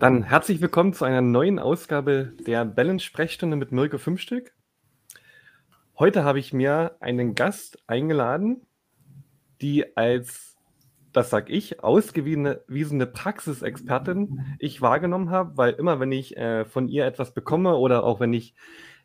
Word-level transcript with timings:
Dann 0.00 0.22
herzlich 0.22 0.62
willkommen 0.62 0.94
zu 0.94 1.04
einer 1.04 1.20
neuen 1.20 1.58
Ausgabe 1.58 2.32
der 2.46 2.64
Balance-Sprechstunde 2.64 3.54
mit 3.54 3.70
Mirko 3.70 3.98
Fünfstück. 3.98 4.54
Heute 5.98 6.24
habe 6.24 6.38
ich 6.38 6.54
mir 6.54 6.96
einen 7.00 7.34
Gast 7.34 7.82
eingeladen, 7.86 8.66
die 9.60 9.94
als, 9.98 10.56
das 11.12 11.28
sag 11.28 11.50
ich, 11.50 11.84
ausgewiesene 11.84 13.06
Praxisexpertin 13.08 14.56
ich 14.58 14.80
wahrgenommen 14.80 15.28
habe, 15.28 15.58
weil 15.58 15.74
immer, 15.74 16.00
wenn 16.00 16.12
ich 16.12 16.34
äh, 16.34 16.64
von 16.64 16.88
ihr 16.88 17.04
etwas 17.04 17.34
bekomme 17.34 17.76
oder 17.76 18.02
auch 18.02 18.20
wenn 18.20 18.32
ich 18.32 18.54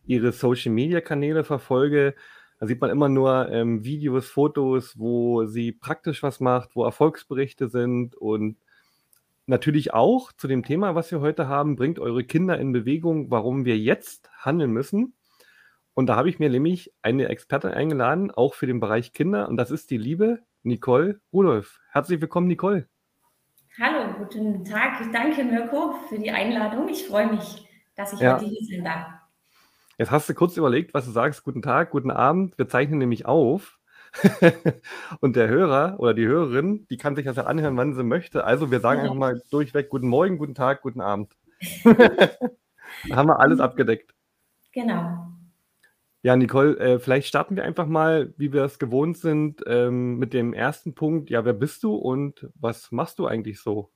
ihre 0.05 0.31
Social-Media-Kanäle 0.31 1.43
verfolge, 1.43 2.15
da 2.57 2.67
sieht 2.67 2.79
man 2.79 2.89
immer 2.89 3.09
nur 3.09 3.49
ähm, 3.49 3.83
Videos, 3.83 4.29
Fotos, 4.29 4.97
wo 4.97 5.43
sie 5.43 5.73
praktisch 5.73 6.23
was 6.23 6.39
macht, 6.39 6.73
wo 6.73 6.85
Erfolgsberichte 6.85 7.67
sind 7.67 8.15
und 8.15 8.55
natürlich 9.47 9.93
auch 9.93 10.31
zu 10.31 10.47
dem 10.47 10.63
Thema, 10.63 10.95
was 10.95 11.11
wir 11.11 11.21
heute 11.21 11.47
haben, 11.47 11.75
bringt 11.75 11.99
eure 11.99 12.23
Kinder 12.23 12.57
in 12.59 12.71
Bewegung, 12.71 13.29
warum 13.31 13.65
wir 13.65 13.77
jetzt 13.77 14.29
handeln 14.37 14.71
müssen. 14.71 15.15
Und 15.93 16.07
da 16.07 16.15
habe 16.15 16.29
ich 16.29 16.39
mir 16.39 16.49
nämlich 16.49 16.93
eine 17.01 17.29
Expertin 17.29 17.71
eingeladen, 17.71 18.31
auch 18.31 18.53
für 18.53 18.67
den 18.67 18.79
Bereich 18.79 19.13
Kinder, 19.13 19.47
und 19.47 19.57
das 19.57 19.71
ist 19.71 19.91
die 19.91 19.97
liebe 19.97 20.39
Nicole 20.63 21.21
Rudolf. 21.31 21.79
Herzlich 21.91 22.19
willkommen, 22.19 22.47
Nicole. 22.47 22.87
Hallo, 23.79 24.13
guten 24.17 24.63
Tag. 24.65 25.01
Danke, 25.13 25.43
Mirko, 25.43 25.93
für 26.09 26.17
die 26.17 26.31
Einladung. 26.31 26.89
Ich 26.89 27.05
freue 27.05 27.31
mich, 27.31 27.67
dass 27.95 28.13
ich 28.13 28.19
ja. 28.19 28.35
heute 28.35 28.45
hier 28.45 28.65
sein 28.69 28.83
darf. 28.85 29.07
Jetzt 29.97 30.11
hast 30.11 30.27
du 30.27 30.33
kurz 30.33 30.57
überlegt, 30.57 30.93
was 30.93 31.05
du 31.05 31.11
sagst. 31.11 31.43
Guten 31.43 31.61
Tag, 31.61 31.91
guten 31.91 32.11
Abend. 32.11 32.57
Wir 32.57 32.67
zeichnen 32.67 32.99
nämlich 32.99 33.25
auf. 33.25 33.74
und 35.19 35.35
der 35.35 35.47
Hörer 35.47 35.99
oder 35.99 36.13
die 36.13 36.25
Hörerin, 36.25 36.87
die 36.89 36.97
kann 36.97 37.15
sich 37.15 37.25
das 37.25 37.37
ja 37.37 37.45
anhören, 37.45 37.77
wann 37.77 37.93
sie 37.93 38.03
möchte. 38.03 38.43
Also 38.43 38.71
wir 38.71 38.79
sagen 38.79 39.01
einfach 39.01 39.15
mal 39.15 39.41
durchweg 39.51 39.89
guten 39.89 40.07
Morgen, 40.07 40.37
guten 40.37 40.55
Tag, 40.55 40.81
guten 40.81 41.01
Abend. 41.01 41.33
haben 43.11 43.27
wir 43.27 43.39
alles 43.39 43.59
abgedeckt. 43.59 44.13
Genau. 44.71 45.27
Ja, 46.21 46.35
Nicole, 46.35 46.77
äh, 46.79 46.99
vielleicht 46.99 47.27
starten 47.27 47.55
wir 47.55 47.63
einfach 47.63 47.85
mal, 47.85 48.33
wie 48.37 48.51
wir 48.51 48.63
es 48.63 48.79
gewohnt 48.79 49.17
sind, 49.17 49.61
ähm, 49.67 50.17
mit 50.17 50.33
dem 50.33 50.53
ersten 50.53 50.95
Punkt. 50.95 51.29
Ja, 51.29 51.45
wer 51.45 51.53
bist 51.53 51.83
du 51.83 51.95
und 51.95 52.49
was 52.55 52.91
machst 52.91 53.19
du 53.19 53.27
eigentlich 53.27 53.61
so? 53.61 53.91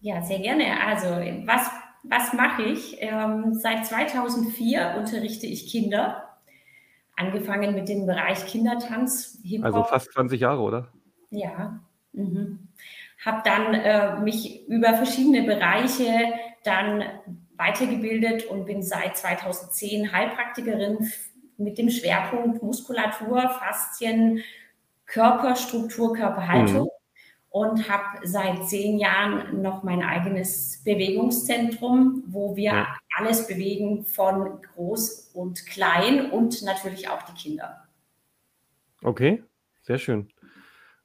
Ja, 0.00 0.22
sehr 0.22 0.38
gerne. 0.38 0.64
Also, 0.86 1.08
was, 1.46 1.68
was 2.04 2.32
mache 2.32 2.62
ich? 2.62 2.96
Ähm, 3.00 3.52
seit 3.52 3.84
2004 3.84 4.94
unterrichte 4.98 5.46
ich 5.46 5.70
Kinder 5.70 6.25
angefangen 7.16 7.74
mit 7.74 7.88
dem 7.88 8.06
Bereich 8.06 8.46
Kindertanz. 8.46 9.42
Also 9.62 9.84
fast 9.84 10.12
20 10.12 10.40
Jahre, 10.40 10.60
oder? 10.60 10.88
Ja. 11.30 11.80
Mhm. 12.12 12.68
Habe 13.24 13.42
dann 13.44 13.74
äh, 13.74 14.20
mich 14.20 14.68
über 14.68 14.94
verschiedene 14.94 15.42
Bereiche 15.42 16.34
dann 16.64 17.02
weitergebildet 17.56 18.44
und 18.44 18.66
bin 18.66 18.82
seit 18.82 19.16
2010 19.16 20.12
Heilpraktikerin 20.12 21.10
mit 21.56 21.78
dem 21.78 21.88
Schwerpunkt 21.88 22.62
Muskulatur, 22.62 23.48
Faszien, 23.48 24.42
Körperstruktur, 25.06 26.12
Körperhaltung. 26.12 26.84
Mhm 26.84 26.95
und 27.56 27.88
habe 27.88 28.26
seit 28.26 28.68
zehn 28.68 28.98
Jahren 28.98 29.62
noch 29.62 29.82
mein 29.82 30.02
eigenes 30.02 30.82
Bewegungszentrum, 30.84 32.22
wo 32.26 32.54
wir 32.54 32.72
ja. 32.72 32.96
alles 33.16 33.46
bewegen 33.46 34.04
von 34.04 34.60
groß 34.60 35.30
und 35.32 35.64
klein 35.64 36.30
und 36.30 36.62
natürlich 36.64 37.08
auch 37.08 37.22
die 37.22 37.32
Kinder. 37.32 37.88
Okay, 39.02 39.42
sehr 39.80 39.96
schön. 39.96 40.28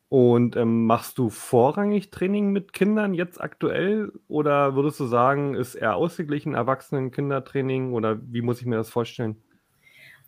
Und 0.09 0.57
ähm, 0.57 0.87
machst 0.87 1.17
du 1.19 1.29
vorrangig 1.29 2.11
Training 2.11 2.51
mit 2.51 2.73
Kindern 2.73 3.13
jetzt 3.13 3.39
aktuell 3.39 4.11
oder 4.27 4.75
würdest 4.75 4.99
du 4.99 5.05
sagen, 5.05 5.55
ist 5.55 5.75
eher 5.75 5.95
ausgeglichen 5.95 6.53
Erwachsenen-Kindertraining 6.53 7.93
oder 7.93 8.19
wie 8.23 8.41
muss 8.41 8.59
ich 8.59 8.65
mir 8.65 8.75
das 8.75 8.89
vorstellen? 8.89 9.41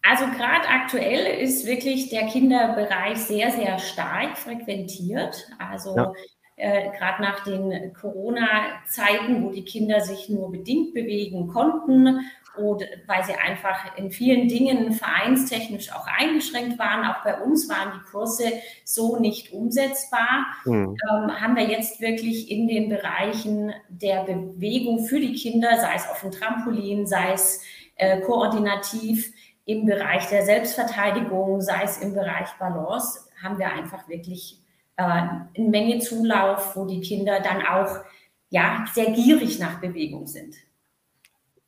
Also 0.04 0.26
gerade 0.26 0.68
aktuell 0.68 1.42
ist 1.42 1.66
wirklich 1.66 2.10
der 2.10 2.28
Kinderbereich 2.28 3.18
sehr, 3.20 3.52
sehr 3.52 3.80
stark 3.80 4.38
frequentiert. 4.38 5.48
Also 5.58 5.96
ja. 5.96 6.14
äh, 6.58 6.92
gerade 6.98 7.22
nach 7.22 7.46
den 7.46 7.94
Corona-Zeiten, 7.94 9.44
wo 9.44 9.52
die 9.52 9.64
Kinder 9.64 10.02
sich 10.02 10.28
nur 10.28 10.52
bedingt 10.52 10.94
bewegen 10.94 11.48
konnten 11.48 12.20
oder 12.58 12.86
weil 13.08 13.24
sie 13.24 13.34
einfach 13.34 13.98
in 13.98 14.12
vielen 14.12 14.48
Dingen 14.48 14.92
vereinstechnisch 14.92 15.92
auch 15.92 16.06
eingeschränkt 16.06 16.78
waren. 16.78 17.06
Auch 17.06 17.24
bei 17.24 17.42
uns 17.42 17.68
waren 17.70 17.94
die 17.98 18.12
Kurse 18.12 18.44
so 18.84 19.18
nicht 19.20 19.54
umsetzbar. 19.54 20.46
Mhm. 20.66 20.98
Ähm, 21.10 21.42
haben 21.42 21.56
wir 21.56 21.64
jetzt 21.64 22.02
wirklich 22.02 22.52
in 22.52 22.68
den 22.68 22.90
Bereichen 22.90 23.74
der 23.88 24.26
Bewegung 24.26 25.06
für 25.06 25.20
die 25.20 25.34
Kinder, 25.34 25.78
sei 25.78 25.96
es 25.96 26.10
auf 26.10 26.22
dem 26.22 26.32
Trampolin, 26.32 27.08
sei 27.08 27.32
es 27.32 27.64
äh, 27.96 28.20
koordinativ, 28.22 29.32
im 29.66 29.86
Bereich 29.86 30.28
der 30.28 30.44
Selbstverteidigung, 30.44 31.62
sei 31.62 31.84
es 31.84 31.98
im 31.98 32.14
Bereich 32.14 32.50
Balance, 32.60 33.22
haben 33.42 33.58
wir 33.58 33.72
einfach 33.72 34.08
wirklich 34.10 34.60
äh, 34.98 35.04
eine 35.04 35.50
Menge 35.58 36.00
Zulauf, 36.00 36.76
wo 36.76 36.86
die 36.86 37.02
Kinder 37.02 37.40
dann 37.40 37.66
auch 37.66 38.04
ja, 38.50 38.86
sehr 38.94 39.12
gierig 39.12 39.60
nach 39.60 39.80
Bewegung 39.80 40.28
sind. 40.28 40.56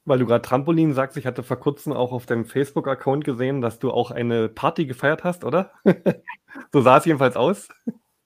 Weil 0.04 0.20
du 0.20 0.28
gerade 0.28 0.44
Trampolin 0.44 0.94
sagst, 0.94 1.18
ich 1.18 1.26
hatte 1.26 1.42
vor 1.42 1.58
kurzem 1.58 1.94
auch 1.94 2.12
auf 2.12 2.28
deinem 2.28 2.46
Facebook-Account 2.46 3.24
gesehen, 3.24 3.62
dass 3.62 3.80
du 3.80 3.92
auch 3.92 4.12
eine 4.12 4.50
Party 4.50 4.86
gefeiert 4.86 5.24
hast, 5.24 5.44
oder? 5.44 5.72
so 6.72 6.82
sah 6.82 6.98
es 6.98 7.06
jedenfalls 7.06 7.36
aus. 7.36 7.70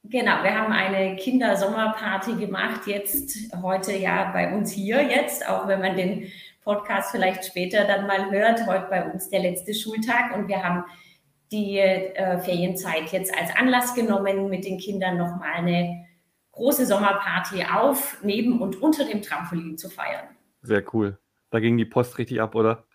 Genau, 0.03 0.44
wir 0.44 0.57
haben 0.57 0.74
eine 0.74 1.16
Kindersommerparty 1.16 2.34
gemacht, 2.36 2.88
jetzt 2.88 3.53
heute 3.62 3.96
ja 3.96 4.31
bei 4.31 4.53
uns 4.53 4.72
hier 4.72 5.03
jetzt, 5.03 5.47
auch 5.47 5.68
wenn 5.68 5.80
man 5.80 5.96
den 5.96 6.30
Podcast 6.62 7.12
vielleicht 7.12 7.46
später 7.46 7.86
dann 7.86 8.08
mal 8.08 8.31
hört. 8.31 8.66
Heute 8.68 8.88
bei 8.90 9.12
uns 9.12 9.30
der 9.30 9.42
letzte 9.42 9.74
Schultag 9.74 10.36
und 10.36 10.47
wir 10.47 10.64
haben 10.64 10.84
die 11.52 11.80
äh, 11.80 12.38
Ferienzeit 12.40 13.12
jetzt 13.12 13.36
als 13.36 13.56
Anlass 13.56 13.96
genommen, 13.96 14.50
mit 14.50 14.66
den 14.66 14.78
Kindern 14.78 15.18
nochmal 15.18 15.53
eine 15.56 16.06
große 16.52 16.86
Sommerparty 16.86 17.66
auf, 17.74 18.18
neben 18.24 18.62
und 18.62 18.81
unter 18.81 19.06
dem 19.06 19.22
Trampolin 19.22 19.78
zu 19.78 19.90
feiern. 19.90 20.28
Sehr 20.62 20.84
cool. 20.94 21.18
Da 21.50 21.59
ging 21.59 21.78
die 21.78 21.86
Post 21.86 22.18
richtig 22.18 22.42
ab, 22.42 22.53
oder? 22.53 22.86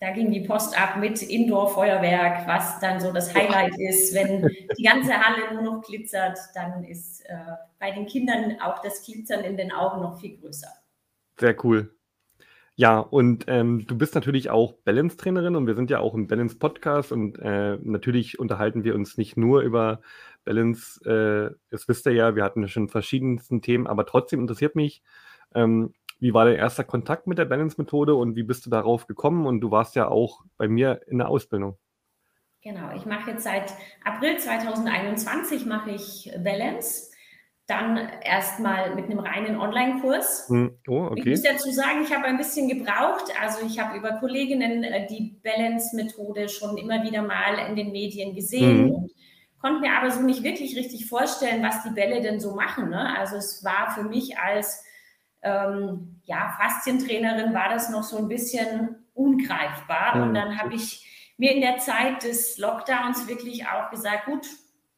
Da 0.00 0.10
ging 0.10 0.32
die 0.32 0.40
Post 0.40 0.78
ab 0.78 0.96
mit 0.96 1.22
Indoor-Feuerwerk, 1.22 2.46
was 2.48 2.80
dann 2.80 2.98
so 2.98 3.12
das 3.12 3.32
Highlight 3.32 3.78
ist. 3.78 4.12
Wenn 4.12 4.50
die 4.76 4.82
ganze 4.82 5.14
Halle 5.14 5.54
nur 5.54 5.62
noch 5.62 5.82
glitzert, 5.82 6.36
dann 6.56 6.82
ist 6.82 7.24
äh, 7.26 7.34
bei 7.78 7.92
den 7.92 8.06
Kindern 8.06 8.60
auch 8.60 8.82
das 8.82 9.04
Glitzern 9.04 9.44
in 9.44 9.56
den 9.56 9.70
Augen 9.70 10.02
noch 10.02 10.18
viel 10.18 10.36
größer. 10.36 10.66
Sehr 11.38 11.54
cool. 11.64 11.94
Ja, 12.82 12.98
und 12.98 13.44
ähm, 13.46 13.86
du 13.86 13.96
bist 13.96 14.16
natürlich 14.16 14.50
auch 14.50 14.72
Balance-Trainerin 14.72 15.54
und 15.54 15.68
wir 15.68 15.76
sind 15.76 15.88
ja 15.88 16.00
auch 16.00 16.14
im 16.14 16.26
Balance-Podcast 16.26 17.12
und 17.12 17.38
äh, 17.38 17.78
natürlich 17.80 18.40
unterhalten 18.40 18.82
wir 18.82 18.96
uns 18.96 19.16
nicht 19.16 19.36
nur 19.36 19.60
über 19.60 20.00
Balance, 20.44 21.00
äh, 21.08 21.54
das 21.70 21.86
wisst 21.86 22.06
ihr 22.06 22.12
ja, 22.12 22.34
wir 22.34 22.42
hatten 22.42 22.66
schon 22.66 22.88
verschiedensten 22.88 23.62
Themen, 23.62 23.86
aber 23.86 24.04
trotzdem 24.04 24.40
interessiert 24.40 24.74
mich, 24.74 25.00
ähm, 25.54 25.94
wie 26.18 26.34
war 26.34 26.44
dein 26.44 26.56
erster 26.56 26.82
Kontakt 26.82 27.28
mit 27.28 27.38
der 27.38 27.44
Balance-Methode 27.44 28.16
und 28.16 28.34
wie 28.34 28.42
bist 28.42 28.66
du 28.66 28.70
darauf 28.70 29.06
gekommen? 29.06 29.46
Und 29.46 29.60
du 29.60 29.70
warst 29.70 29.94
ja 29.94 30.08
auch 30.08 30.40
bei 30.56 30.66
mir 30.66 31.02
in 31.06 31.18
der 31.18 31.28
Ausbildung. 31.28 31.78
Genau, 32.64 32.92
ich 32.96 33.06
mache 33.06 33.30
jetzt 33.30 33.44
seit 33.44 33.72
April 34.02 34.38
2021 34.38 35.66
mache 35.66 35.92
ich 35.92 36.32
Balance 36.42 37.11
dann 37.66 37.96
erstmal 38.22 38.94
mit 38.94 39.06
einem 39.06 39.20
reinen 39.20 39.56
Online-Kurs. 39.56 40.48
Hm. 40.48 40.78
Oh, 40.88 41.08
okay. 41.10 41.20
Ich 41.20 41.26
muss 41.26 41.42
dazu 41.42 41.70
sagen, 41.70 42.02
ich 42.02 42.14
habe 42.14 42.24
ein 42.24 42.36
bisschen 42.36 42.68
gebraucht. 42.68 43.32
Also 43.40 43.64
ich 43.64 43.78
habe 43.78 43.96
über 43.96 44.12
Kolleginnen 44.18 44.82
äh, 44.82 45.06
die 45.06 45.36
Balance-Methode 45.42 46.48
schon 46.48 46.76
immer 46.76 47.02
wieder 47.04 47.22
mal 47.22 47.58
in 47.68 47.76
den 47.76 47.92
Medien 47.92 48.34
gesehen 48.34 48.86
mhm. 48.86 48.94
und 48.94 49.12
konnte 49.60 49.80
mir 49.80 49.96
aber 49.96 50.10
so 50.10 50.20
nicht 50.22 50.42
wirklich 50.42 50.76
richtig 50.76 51.06
vorstellen, 51.06 51.62
was 51.62 51.84
die 51.84 51.90
Bälle 51.90 52.20
denn 52.20 52.40
so 52.40 52.54
machen. 52.54 52.90
Ne? 52.90 53.16
Also 53.16 53.36
es 53.36 53.62
war 53.64 53.92
für 53.94 54.02
mich 54.02 54.36
als 54.38 54.84
ähm, 55.42 56.20
ja, 56.24 56.56
Faszientrainerin 56.60 57.54
war 57.54 57.68
das 57.68 57.90
noch 57.90 58.02
so 58.02 58.16
ein 58.16 58.28
bisschen 58.28 59.06
ungreifbar. 59.14 60.16
Mhm. 60.16 60.22
Und 60.22 60.34
dann 60.34 60.58
habe 60.58 60.74
ich 60.74 61.34
mir 61.36 61.52
in 61.52 61.60
der 61.60 61.78
Zeit 61.78 62.24
des 62.24 62.58
Lockdowns 62.58 63.28
wirklich 63.28 63.66
auch 63.66 63.90
gesagt, 63.90 64.26
gut, 64.26 64.46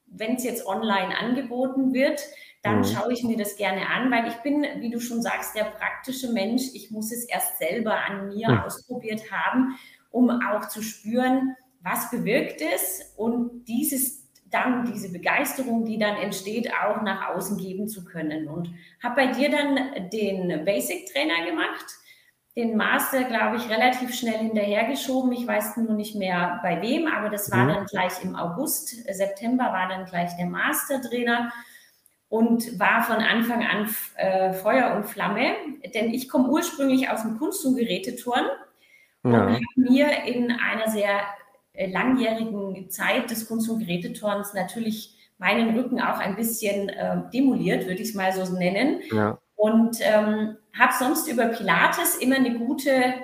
wenn 0.07 0.37
es 0.37 0.45
jetzt 0.45 0.67
online 0.67 1.17
angeboten 1.19 1.93
wird, 1.93 2.21
dann 2.65 2.79
mhm. 2.79 2.85
schaue 2.85 3.13
ich 3.13 3.23
mir 3.23 3.37
das 3.37 3.57
gerne 3.57 3.89
an, 3.89 4.11
weil 4.11 4.27
ich 4.27 4.37
bin, 4.37 4.67
wie 4.81 4.91
du 4.91 4.99
schon 4.99 5.23
sagst, 5.23 5.55
der 5.55 5.65
praktische 5.65 6.33
Mensch. 6.33 6.63
Ich 6.73 6.91
muss 6.91 7.13
es 7.13 7.25
erst 7.25 7.59
selber 7.59 7.95
an 7.95 8.29
mir 8.29 8.49
mhm. 8.49 8.59
ausprobiert 8.61 9.31
haben, 9.31 9.79
um 10.11 10.31
auch 10.31 10.67
zu 10.69 10.83
spüren, 10.83 11.55
was 11.83 12.11
bewirkt 12.11 12.63
es 12.63 13.13
und 13.17 13.65
dieses 13.69 14.25
dann 14.51 14.85
diese 14.85 15.11
Begeisterung, 15.11 15.85
die 15.85 15.99
dann 15.99 16.17
entsteht, 16.17 16.73
auch 16.73 17.03
nach 17.03 17.35
außen 17.35 17.59
geben 17.59 17.89
zu 17.89 18.05
können. 18.05 18.47
Und 18.47 18.71
habe 19.03 19.17
bei 19.17 19.27
dir 19.27 19.51
dann 19.51 20.09
den 20.11 20.65
Basic 20.65 21.13
Trainer 21.13 21.45
gemacht, 21.45 21.85
den 22.57 22.77
Master, 22.77 23.25
glaube 23.25 23.57
ich, 23.57 23.69
relativ 23.69 24.15
schnell 24.15 24.39
hinterhergeschoben. 24.39 25.33
Ich 25.33 25.45
weiß 25.45 25.77
nur 25.79 25.95
nicht 25.95 26.15
mehr 26.15 26.61
bei 26.63 26.81
wem, 26.81 27.09
aber 27.09 27.31
das 27.31 27.51
war 27.51 27.65
mhm. 27.65 27.69
dann 27.69 27.87
gleich 27.87 28.23
im 28.23 28.37
August, 28.37 28.91
September 29.13 29.65
war 29.65 29.89
dann 29.89 30.07
gleich 30.07 30.37
der 30.37 30.47
Master 30.47 31.03
Trainer. 31.03 31.53
Und 32.35 32.81
war 32.81 33.05
von 33.05 33.19
Anfang 33.19 33.65
an 33.65 33.89
äh, 34.17 34.53
Feuer 34.55 34.97
und 34.97 35.05
Flamme, 35.05 35.55
denn 35.95 36.13
ich 36.13 36.29
komme 36.29 36.49
ursprünglich 36.49 37.09
aus 37.09 37.23
dem 37.23 37.39
Kunst- 37.39 37.65
und 37.65 37.77
Geräteturnen 37.77 38.51
ja. 39.23 39.31
und 39.31 39.55
habe 39.55 39.63
mir 39.77 40.25
in 40.25 40.51
einer 40.51 40.91
sehr 40.91 41.21
äh, 41.75 41.89
langjährigen 41.89 42.91
Zeit 42.91 43.31
des 43.31 43.47
Kunst- 43.47 43.71
und 43.71 43.79
Geräteturns 43.79 44.53
natürlich 44.53 45.17
meinen 45.39 45.79
Rücken 45.79 46.01
auch 46.01 46.19
ein 46.19 46.35
bisschen 46.35 46.89
äh, 46.89 47.19
demoliert, 47.33 47.87
würde 47.87 48.03
ich 48.03 48.09
es 48.09 48.15
mal 48.17 48.33
so 48.33 48.53
nennen. 48.53 49.03
Ja. 49.13 49.39
Und 49.55 49.99
ähm, 50.01 50.57
habe 50.77 50.93
sonst 50.99 51.31
über 51.31 51.47
Pilates 51.47 52.17
immer 52.17 52.35
eine 52.35 52.59
gute, 52.59 53.15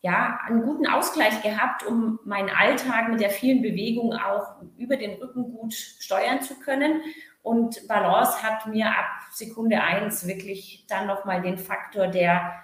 ja, 0.00 0.40
einen 0.46 0.62
guten 0.62 0.86
Ausgleich 0.86 1.42
gehabt, 1.42 1.84
um 1.86 2.18
meinen 2.24 2.48
Alltag 2.48 3.10
mit 3.10 3.20
der 3.20 3.28
vielen 3.28 3.60
Bewegung 3.60 4.14
auch 4.14 4.54
über 4.78 4.96
den 4.96 5.20
Rücken 5.20 5.52
gut 5.52 5.74
steuern 5.74 6.40
zu 6.40 6.58
können. 6.60 7.02
Und 7.44 7.86
Balance 7.88 8.42
hat 8.42 8.66
mir 8.66 8.86
ab 8.86 9.20
Sekunde 9.30 9.82
eins 9.82 10.26
wirklich 10.26 10.86
dann 10.88 11.06
nochmal 11.06 11.42
den 11.42 11.58
Faktor 11.58 12.06
der 12.06 12.54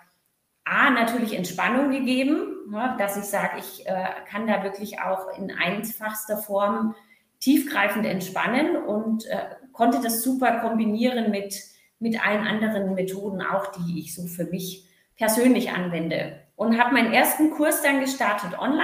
A, 0.64 0.88
natürlich 0.88 1.36
Entspannung 1.36 1.90
gegeben, 1.90 2.56
ne, 2.70 2.94
dass 2.98 3.18
ich 3.18 3.24
sage, 3.24 3.58
ich 3.58 3.86
äh, 3.86 4.06
kann 4.26 4.46
da 4.46 4.62
wirklich 4.62 4.98
auch 5.02 5.36
in 5.36 5.50
einfachster 5.50 6.38
Form 6.38 6.94
tiefgreifend 7.40 8.06
entspannen 8.06 8.76
und 8.76 9.26
äh, 9.26 9.50
konnte 9.74 10.00
das 10.00 10.22
super 10.22 10.60
kombinieren 10.60 11.30
mit, 11.30 11.60
mit 11.98 12.26
allen 12.26 12.46
anderen 12.46 12.94
Methoden 12.94 13.42
auch, 13.42 13.66
die 13.72 14.00
ich 14.00 14.14
so 14.14 14.26
für 14.28 14.44
mich 14.44 14.88
persönlich 15.18 15.72
anwende. 15.72 16.40
Und 16.56 16.80
habe 16.80 16.94
meinen 16.94 17.12
ersten 17.12 17.50
Kurs 17.50 17.82
dann 17.82 18.00
gestartet 18.00 18.58
online 18.58 18.80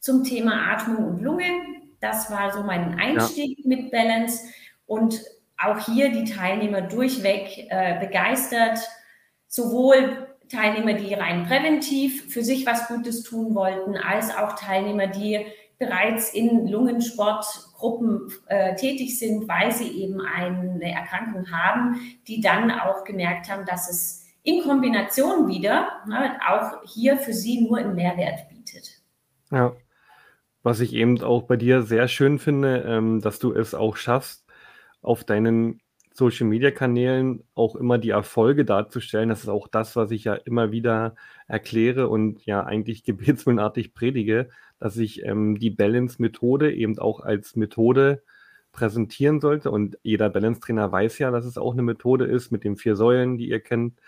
zum 0.00 0.24
Thema 0.24 0.72
Atmung 0.72 1.04
und 1.04 1.20
Lunge. 1.20 1.50
Das 2.00 2.30
war 2.30 2.52
so 2.52 2.62
mein 2.62 2.98
Einstieg 2.98 3.58
ja. 3.58 3.68
mit 3.68 3.90
Balance 3.90 4.46
und 4.86 5.22
auch 5.58 5.78
hier 5.86 6.10
die 6.10 6.24
Teilnehmer 6.24 6.82
durchweg 6.82 7.66
äh, 7.70 7.98
begeistert, 8.00 8.78
sowohl 9.46 10.28
Teilnehmer, 10.48 10.94
die 10.94 11.14
rein 11.14 11.46
präventiv 11.46 12.32
für 12.32 12.42
sich 12.42 12.66
was 12.66 12.88
Gutes 12.88 13.22
tun 13.22 13.54
wollten, 13.54 13.96
als 13.96 14.34
auch 14.36 14.54
Teilnehmer, 14.54 15.06
die 15.06 15.46
bereits 15.78 16.32
in 16.32 16.68
Lungensportgruppen 16.68 18.32
äh, 18.46 18.76
tätig 18.76 19.18
sind, 19.18 19.48
weil 19.48 19.72
sie 19.72 19.88
eben 19.88 20.20
eine 20.20 20.92
Erkrankung 20.92 21.50
haben, 21.50 22.00
die 22.28 22.40
dann 22.40 22.70
auch 22.70 23.04
gemerkt 23.04 23.50
haben, 23.50 23.66
dass 23.66 23.90
es 23.90 24.26
in 24.42 24.62
Kombination 24.62 25.48
wieder 25.48 25.88
ne, 26.06 26.38
auch 26.48 26.82
hier 26.84 27.16
für 27.16 27.32
sie 27.32 27.62
nur 27.62 27.78
einen 27.78 27.94
Mehrwert 27.94 28.48
bietet. 28.48 29.00
Ja, 29.50 29.72
was 30.62 30.80
ich 30.80 30.92
eben 30.92 31.20
auch 31.22 31.42
bei 31.42 31.56
dir 31.56 31.82
sehr 31.82 32.06
schön 32.08 32.38
finde, 32.38 32.84
ähm, 32.86 33.20
dass 33.20 33.38
du 33.38 33.52
es 33.52 33.74
auch 33.74 33.96
schaffst, 33.96 34.41
auf 35.02 35.24
deinen 35.24 35.80
Social 36.14 36.46
Media 36.46 36.70
Kanälen 36.70 37.42
auch 37.54 37.74
immer 37.74 37.98
die 37.98 38.10
Erfolge 38.10 38.64
darzustellen. 38.64 39.30
Das 39.30 39.42
ist 39.42 39.48
auch 39.48 39.68
das, 39.68 39.96
was 39.96 40.10
ich 40.10 40.24
ja 40.24 40.34
immer 40.34 40.72
wieder 40.72 41.14
erkläre 41.48 42.08
und 42.08 42.44
ja 42.44 42.64
eigentlich 42.64 43.04
gebetsmühlenartig 43.04 43.94
predige, 43.94 44.50
dass 44.78 44.96
ich 44.96 45.24
ähm, 45.24 45.58
die 45.58 45.70
Balance-Methode 45.70 46.72
eben 46.72 46.98
auch 46.98 47.20
als 47.20 47.56
Methode 47.56 48.22
präsentieren 48.72 49.40
sollte. 49.40 49.70
Und 49.70 49.98
jeder 50.02 50.30
Balance-Trainer 50.30 50.90
weiß 50.92 51.18
ja, 51.18 51.30
dass 51.30 51.44
es 51.44 51.58
auch 51.58 51.72
eine 51.72 51.82
Methode 51.82 52.24
ist 52.26 52.50
mit 52.50 52.64
den 52.64 52.76
vier 52.76 52.96
Säulen, 52.96 53.38
die 53.38 53.48
ihr 53.48 53.60
kennt. 53.60 53.98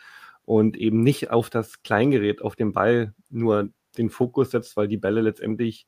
Und 0.45 0.77
eben 0.77 1.01
nicht 1.01 1.31
auf 1.31 1.49
das 1.49 1.83
Kleingerät, 1.83 2.43
auf 2.43 2.55
den 2.55 2.73
Ball 2.73 3.15
nur 3.31 3.71
den 3.97 4.11
Fokus 4.11 4.51
setzt, 4.51 4.77
weil 4.77 4.89
die 4.89 4.99
Bälle 4.99 5.23
letztendlich 5.23 5.87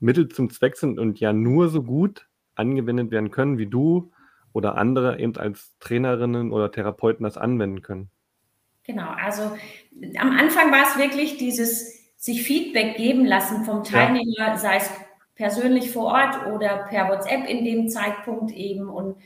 Mittel 0.00 0.28
zum 0.28 0.50
Zweck 0.50 0.76
sind 0.76 0.98
und 0.98 1.20
ja 1.20 1.32
nur 1.32 1.68
so 1.68 1.82
gut 1.82 2.28
angewendet 2.56 3.10
werden 3.10 3.30
können, 3.30 3.58
wie 3.58 3.66
du 3.66 4.10
oder 4.56 4.78
andere 4.78 5.20
eben 5.20 5.36
als 5.36 5.76
Trainerinnen 5.80 6.50
oder 6.50 6.72
Therapeuten 6.72 7.24
das 7.24 7.36
anwenden 7.36 7.82
können. 7.82 8.08
Genau, 8.84 9.10
also 9.10 9.42
am 10.18 10.30
Anfang 10.30 10.72
war 10.72 10.86
es 10.88 10.96
wirklich 10.96 11.36
dieses 11.36 12.14
sich 12.16 12.42
Feedback 12.42 12.96
geben 12.96 13.26
lassen 13.26 13.64
vom 13.64 13.84
Teilnehmer, 13.84 14.32
ja. 14.38 14.56
sei 14.56 14.76
es 14.76 14.90
persönlich 15.34 15.90
vor 15.90 16.06
Ort 16.06 16.46
oder 16.46 16.86
per 16.88 17.10
WhatsApp 17.10 17.46
in 17.46 17.66
dem 17.66 17.90
Zeitpunkt 17.90 18.50
eben 18.52 18.88
und 18.88 19.18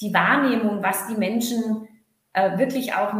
die 0.00 0.14
Wahrnehmung, 0.14 0.82
was 0.82 1.06
die 1.06 1.16
Menschen 1.16 1.86
äh, 2.32 2.56
wirklich 2.56 2.94
auch, 2.94 3.12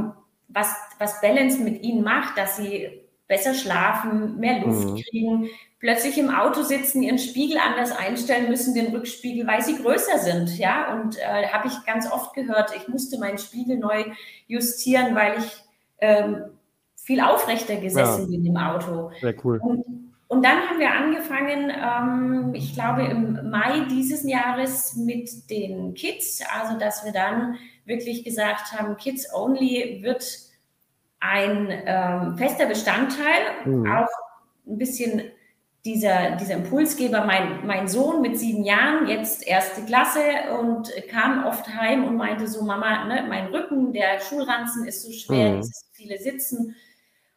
was, 0.49 0.75
was 0.99 1.20
Balance 1.20 1.62
mit 1.62 1.82
ihnen 1.82 2.03
macht, 2.03 2.38
dass 2.38 2.56
sie 2.56 3.03
besser 3.29 3.55
schlafen, 3.55 4.41
mehr 4.41 4.61
Luft 4.61 4.89
mhm. 4.89 4.97
kriegen, 4.97 5.51
plötzlich 5.79 6.19
im 6.19 6.31
Auto 6.31 6.63
sitzen, 6.63 7.03
ihren 7.03 7.19
Spiegel 7.19 7.59
anders 7.59 7.93
einstellen 7.93 8.49
müssen, 8.49 8.75
den 8.75 8.95
Rückspiegel, 8.95 9.47
weil 9.47 9.63
sie 9.63 9.77
größer 9.77 10.19
sind. 10.19 10.59
Ja, 10.59 10.95
und 10.95 11.17
äh, 11.19 11.49
habe 11.49 11.69
ich 11.69 11.87
ganz 11.87 12.11
oft 12.11 12.35
gehört, 12.35 12.75
ich 12.75 12.89
musste 12.89 13.19
meinen 13.19 13.39
Spiegel 13.39 13.79
neu 13.79 14.05
justieren, 14.47 15.15
weil 15.15 15.39
ich 15.39 15.65
ähm, 16.01 16.45
viel 16.97 17.21
aufrechter 17.21 17.77
gesessen 17.77 18.25
ja. 18.25 18.39
bin 18.39 18.47
im 18.47 18.57
Auto. 18.57 19.11
Sehr 19.21 19.35
cool. 19.45 19.61
Und, 19.63 19.85
und 20.27 20.45
dann 20.45 20.69
haben 20.69 20.79
wir 20.79 20.91
angefangen, 20.91 21.71
ähm, 21.71 22.55
ich 22.55 22.75
glaube 22.75 23.05
im 23.05 23.51
Mai 23.51 23.87
dieses 23.91 24.25
Jahres 24.25 24.97
mit 24.97 25.49
den 25.51 25.95
Kids, 25.95 26.43
also 26.61 26.79
dass 26.79 27.05
wir 27.05 27.13
dann 27.13 27.57
wirklich 27.85 28.25
gesagt 28.25 28.73
haben, 28.73 28.97
Kids 28.97 29.33
Only 29.33 30.01
wird 30.03 30.48
ein 31.20 31.69
ähm, 31.70 32.38
fester 32.38 32.67
Bestandteil, 32.67 33.65
mhm. 33.65 33.91
auch 33.91 34.09
ein 34.67 34.79
bisschen 34.79 35.23
dieser, 35.85 36.32
dieser 36.32 36.55
Impulsgeber, 36.55 37.25
mein, 37.25 37.67
mein 37.67 37.88
Sohn 37.88 38.20
mit 38.20 38.38
sieben 38.38 38.65
Jahren, 38.65 39.06
jetzt 39.09 39.47
erste 39.47 39.82
Klasse 39.82 40.20
und 40.61 40.93
kam 41.09 41.44
oft 41.44 41.67
heim 41.69 42.05
und 42.05 42.17
meinte 42.17 42.47
so, 42.47 42.62
Mama, 42.65 43.05
ne, 43.05 43.25
mein 43.29 43.47
Rücken, 43.47 43.93
der 43.93 44.20
Schulranzen 44.20 44.87
ist 44.87 45.03
so 45.03 45.12
schwer, 45.12 45.53
mhm. 45.53 45.61
dieses 45.61 45.88
viele 45.93 46.19
Sitzen. 46.19 46.75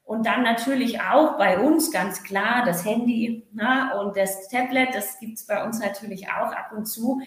Und 0.04 0.26
dann 0.26 0.44
natürlich 0.44 1.00
auch 1.00 1.38
bei 1.38 1.60
uns 1.60 1.92
ganz 1.92 2.24
klar 2.24 2.66
das 2.66 2.84
Handy 2.84 3.48
ne, 3.54 3.92
und 4.02 4.18
das 4.18 4.50
Tablet, 4.50 4.90
das 4.94 5.20
gibt 5.20 5.38
es 5.38 5.46
bei 5.46 5.64
uns 5.64 5.80
natürlich 5.80 6.28
auch 6.28 6.52
ab 6.52 6.72
und 6.76 6.86
zu. 6.86 7.22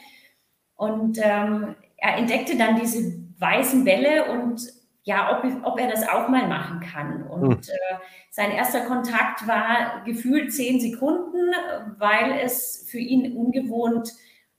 Und 0.74 1.18
ähm, 1.22 1.76
er 1.96 2.18
entdeckte 2.18 2.58
dann 2.58 2.78
diese 2.78 3.14
weißen 3.38 3.84
Bälle 3.84 4.30
und 4.30 4.60
ja, 5.04 5.38
ob, 5.38 5.44
ob 5.64 5.78
er 5.78 5.88
das 5.88 6.08
auch 6.08 6.28
mal 6.28 6.48
machen 6.48 6.80
kann. 6.80 7.22
Und 7.24 7.66
hm. 7.66 7.72
äh, 7.72 7.96
sein 8.30 8.50
erster 8.50 8.80
Kontakt 8.80 9.46
war 9.46 10.02
gefühlt 10.04 10.52
zehn 10.52 10.80
Sekunden, 10.80 11.52
weil 11.98 12.40
es 12.42 12.86
für 12.90 12.98
ihn 12.98 13.36
ungewohnt, 13.36 14.10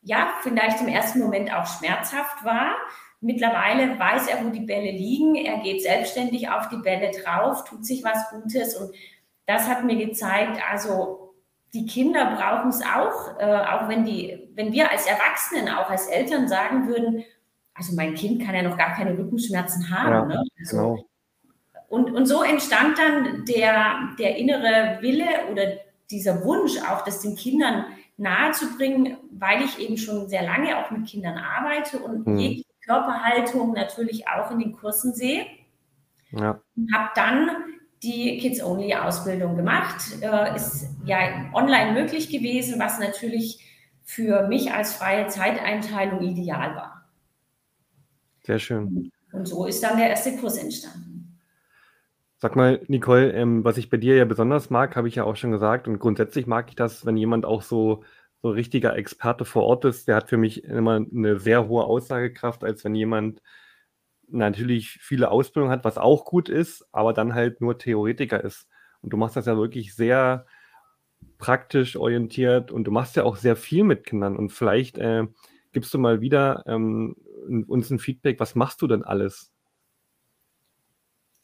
ja, 0.01 0.33
vielleicht 0.41 0.81
im 0.81 0.87
ersten 0.87 1.19
Moment 1.19 1.51
auch 1.53 1.65
schmerzhaft 1.65 2.45
war. 2.45 2.75
Mittlerweile 3.21 3.97
weiß 3.97 4.27
er, 4.27 4.45
wo 4.45 4.49
die 4.49 4.59
Bälle 4.59 4.91
liegen. 4.91 5.33
Er 5.33 5.57
geht 5.57 5.81
selbstständig 5.81 6.49
auf 6.49 6.69
die 6.69 6.77
Bälle 6.77 7.09
drauf, 7.09 7.63
tut 7.63 7.83
sich 7.83 8.03
was 8.03 8.29
Gutes. 8.29 8.75
Und 8.75 8.93
das 9.47 9.67
hat 9.67 9.83
mir 9.83 9.95
gezeigt, 9.95 10.61
also 10.69 11.33
die 11.73 11.87
Kinder 11.87 12.35
brauchen 12.35 12.69
es 12.69 12.81
auch, 12.83 13.39
äh, 13.39 13.65
auch 13.65 13.89
wenn 13.89 14.05
die, 14.05 14.47
wenn 14.53 14.71
wir 14.71 14.91
als 14.91 15.07
Erwachsenen, 15.07 15.69
auch 15.69 15.89
als 15.89 16.05
Eltern 16.05 16.47
sagen 16.47 16.87
würden, 16.87 17.25
also 17.75 17.93
mein 17.95 18.15
Kind 18.15 18.41
kann 18.43 18.55
ja 18.55 18.63
noch 18.63 18.77
gar 18.77 18.95
keine 18.95 19.17
Rückenschmerzen 19.17 19.89
haben. 19.89 20.31
Ja, 20.31 20.37
ne? 20.37 20.43
also, 20.59 20.77
genau. 20.77 21.05
und, 21.89 22.11
und 22.11 22.25
so 22.25 22.41
entstand 22.41 22.97
dann 22.97 23.45
der, 23.45 24.15
der 24.17 24.37
innere 24.37 24.97
Wille 25.01 25.25
oder 25.51 25.73
dieser 26.09 26.43
Wunsch 26.43 26.77
auch, 26.89 27.03
das 27.03 27.21
den 27.21 27.35
Kindern 27.35 27.85
nahezubringen, 28.17 29.17
weil 29.31 29.61
ich 29.61 29.77
eben 29.79 29.97
schon 29.97 30.29
sehr 30.29 30.43
lange 30.43 30.77
auch 30.77 30.89
mit 30.89 31.05
Kindern 31.05 31.37
arbeite 31.37 31.99
und 31.99 32.25
mhm. 32.25 32.37
jegliche 32.37 32.65
Körperhaltung 32.85 33.73
natürlich 33.73 34.27
auch 34.27 34.51
in 34.51 34.59
den 34.59 34.71
Kursen 34.71 35.13
sehe. 35.13 35.45
Ja. 36.31 36.61
Habe 36.93 37.09
dann 37.15 37.49
die 38.03 38.37
Kids-Only-Ausbildung 38.37 39.55
gemacht. 39.55 40.21
Äh, 40.21 40.55
ist 40.55 40.87
ja 41.05 41.49
online 41.53 41.93
möglich 41.93 42.29
gewesen, 42.29 42.79
was 42.79 42.99
natürlich 42.99 43.59
für 44.03 44.47
mich 44.47 44.71
als 44.71 44.93
freie 44.93 45.27
Zeiteinteilung 45.27 46.21
ideal 46.21 46.75
war. 46.75 46.94
Sehr 48.45 48.59
schön. 48.59 49.11
Und 49.31 49.47
so 49.47 49.65
ist 49.65 49.81
dann 49.83 49.97
der 49.97 50.09
erste 50.09 50.35
Kurs 50.37 50.57
entstanden. 50.57 51.39
Sag 52.37 52.55
mal, 52.55 52.81
Nicole, 52.87 53.31
ähm, 53.31 53.63
was 53.63 53.77
ich 53.77 53.89
bei 53.89 53.97
dir 53.97 54.15
ja 54.15 54.25
besonders 54.25 54.69
mag, 54.69 54.95
habe 54.95 55.07
ich 55.07 55.15
ja 55.15 55.23
auch 55.23 55.35
schon 55.35 55.51
gesagt. 55.51 55.87
Und 55.87 55.99
grundsätzlich 55.99 56.45
mag 56.45 56.69
ich 56.69 56.75
das, 56.75 57.05
wenn 57.05 57.17
jemand 57.17 57.45
auch 57.45 57.63
so, 57.63 58.03
so 58.41 58.49
richtiger 58.49 58.95
Experte 58.95 59.45
vor 59.45 59.63
Ort 59.63 59.85
ist. 59.85 60.07
Der 60.07 60.15
hat 60.15 60.29
für 60.29 60.37
mich 60.37 60.63
immer 60.63 60.97
eine 60.97 61.39
sehr 61.39 61.67
hohe 61.67 61.85
Aussagekraft, 61.85 62.63
als 62.63 62.83
wenn 62.83 62.93
jemand 62.93 63.41
natürlich 64.27 64.99
viele 65.01 65.31
Ausbildung 65.31 65.71
hat, 65.71 65.83
was 65.83 65.97
auch 65.97 66.25
gut 66.25 66.49
ist, 66.49 66.85
aber 66.91 67.13
dann 67.13 67.33
halt 67.33 67.61
nur 67.61 67.77
Theoretiker 67.77 68.43
ist. 68.43 68.67
Und 69.01 69.11
du 69.11 69.17
machst 69.17 69.35
das 69.35 69.45
ja 69.45 69.57
wirklich 69.57 69.95
sehr 69.95 70.45
praktisch 71.37 71.95
orientiert 71.95 72.71
und 72.71 72.85
du 72.85 72.91
machst 72.91 73.15
ja 73.15 73.23
auch 73.23 73.37
sehr 73.37 73.55
viel 73.55 73.83
mit 73.83 74.05
Kindern. 74.05 74.35
Und 74.35 74.51
vielleicht 74.51 74.97
äh, 74.97 75.25
gibst 75.73 75.93
du 75.93 75.99
mal 75.99 76.21
wieder 76.21 76.63
ähm, 76.67 77.15
uns 77.67 77.89
ein 77.89 77.99
Feedback, 77.99 78.39
was 78.39 78.55
machst 78.55 78.81
du 78.81 78.87
denn 78.87 79.03
alles? 79.03 79.51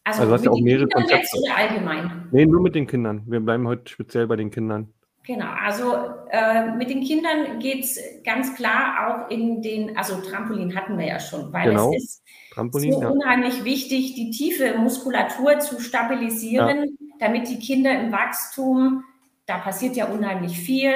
Also, 0.04 0.22
also 0.22 0.30
du 0.30 0.36
hast 0.36 0.46
ja 0.46 0.52
auch 0.52 0.62
mehrere 0.62 0.88
Kindern 0.88 1.10
Konzepte. 1.10 1.38
oder 1.38 1.58
allgemein? 1.58 2.28
Nee, 2.32 2.46
nur 2.46 2.62
mit 2.62 2.76
den 2.76 2.88
Kindern. 2.88 3.24
Wir 3.28 3.40
bleiben 3.40 3.68
heute 3.68 3.90
speziell 3.92 4.28
bei 4.28 4.36
den 4.36 4.50
Kindern. 4.50 4.94
Genau, 5.24 5.52
also 5.64 5.94
äh, 6.32 6.72
mit 6.76 6.90
den 6.90 7.02
Kindern 7.02 7.60
geht 7.60 7.84
es 7.84 8.00
ganz 8.24 8.56
klar 8.56 9.08
auch 9.08 9.30
in 9.30 9.62
den, 9.62 9.96
also 9.96 10.20
Trampolin 10.20 10.76
hatten 10.76 10.98
wir 10.98 11.06
ja 11.06 11.20
schon, 11.20 11.54
weil 11.54 11.70
genau. 11.70 11.94
es 11.94 12.04
ist 12.04 12.24
Trampolin, 12.54 12.94
so 12.94 13.02
ja. 13.02 13.10
unheimlich 13.10 13.64
wichtig, 13.64 14.16
die 14.16 14.32
tiefe 14.32 14.80
Muskulatur 14.80 15.60
zu 15.60 15.80
stabilisieren, 15.80 16.80
ja. 17.00 17.16
damit 17.20 17.48
die 17.50 17.60
Kinder 17.60 17.92
im 18.00 18.12
Wachstum, 18.12 19.04
da 19.46 19.60
passiert 19.60 19.96
ja 19.96 20.08
unheimlich 20.08 20.58
viel, 20.58 20.96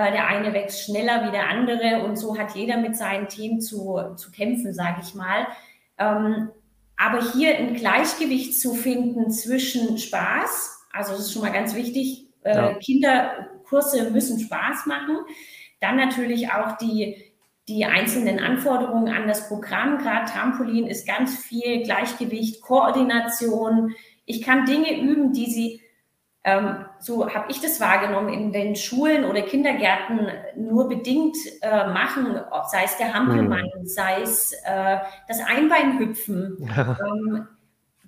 der 0.00 0.26
eine 0.26 0.52
wächst 0.52 0.84
schneller 0.84 1.26
wie 1.26 1.32
der 1.32 1.48
andere 1.48 2.04
und 2.04 2.16
so 2.16 2.38
hat 2.38 2.54
jeder 2.54 2.78
mit 2.78 2.96
seinen 2.96 3.28
Themen 3.28 3.60
zu, 3.60 4.00
zu 4.16 4.30
kämpfen, 4.30 4.72
sage 4.72 5.00
ich 5.02 5.14
mal. 5.14 5.46
Ähm, 5.98 6.50
aber 6.96 7.20
hier 7.32 7.56
ein 7.56 7.74
Gleichgewicht 7.74 8.58
zu 8.58 8.74
finden 8.74 9.30
zwischen 9.30 9.98
Spaß, 9.98 10.86
also 10.92 11.12
das 11.12 11.22
ist 11.22 11.32
schon 11.32 11.42
mal 11.42 11.52
ganz 11.52 11.74
wichtig, 11.74 12.26
äh, 12.42 12.54
ja. 12.54 12.74
Kinder 12.74 13.48
Kurse 13.64 14.10
müssen 14.10 14.38
Spaß 14.38 14.86
machen. 14.86 15.18
Dann 15.80 15.96
natürlich 15.96 16.52
auch 16.52 16.76
die, 16.76 17.32
die 17.68 17.84
einzelnen 17.84 18.38
Anforderungen 18.38 19.12
an 19.12 19.26
das 19.26 19.48
Programm. 19.48 19.98
Gerade 19.98 20.30
Trampolin 20.30 20.86
ist 20.86 21.06
ganz 21.06 21.38
viel 21.38 21.82
Gleichgewicht, 21.82 22.60
Koordination. 22.60 23.94
Ich 24.26 24.42
kann 24.42 24.66
Dinge 24.66 25.00
üben, 25.00 25.32
die 25.32 25.50
sie, 25.50 25.81
ähm, 26.44 26.84
so 26.98 27.32
habe 27.32 27.50
ich 27.50 27.60
das 27.60 27.80
wahrgenommen, 27.80 28.32
in 28.32 28.52
den 28.52 28.74
Schulen 28.74 29.24
oder 29.24 29.42
Kindergärten 29.42 30.28
nur 30.56 30.88
bedingt 30.88 31.36
äh, 31.60 31.86
machen, 31.86 32.40
sei 32.70 32.84
es 32.84 32.96
der 32.96 33.14
Hampelmann, 33.14 33.70
hm. 33.72 33.86
sei 33.86 34.22
es 34.22 34.52
äh, 34.64 34.98
das 35.28 35.40
Einbeinhüpfen. 35.40 36.56
Ja. 36.58 36.98
Ähm, 37.00 37.46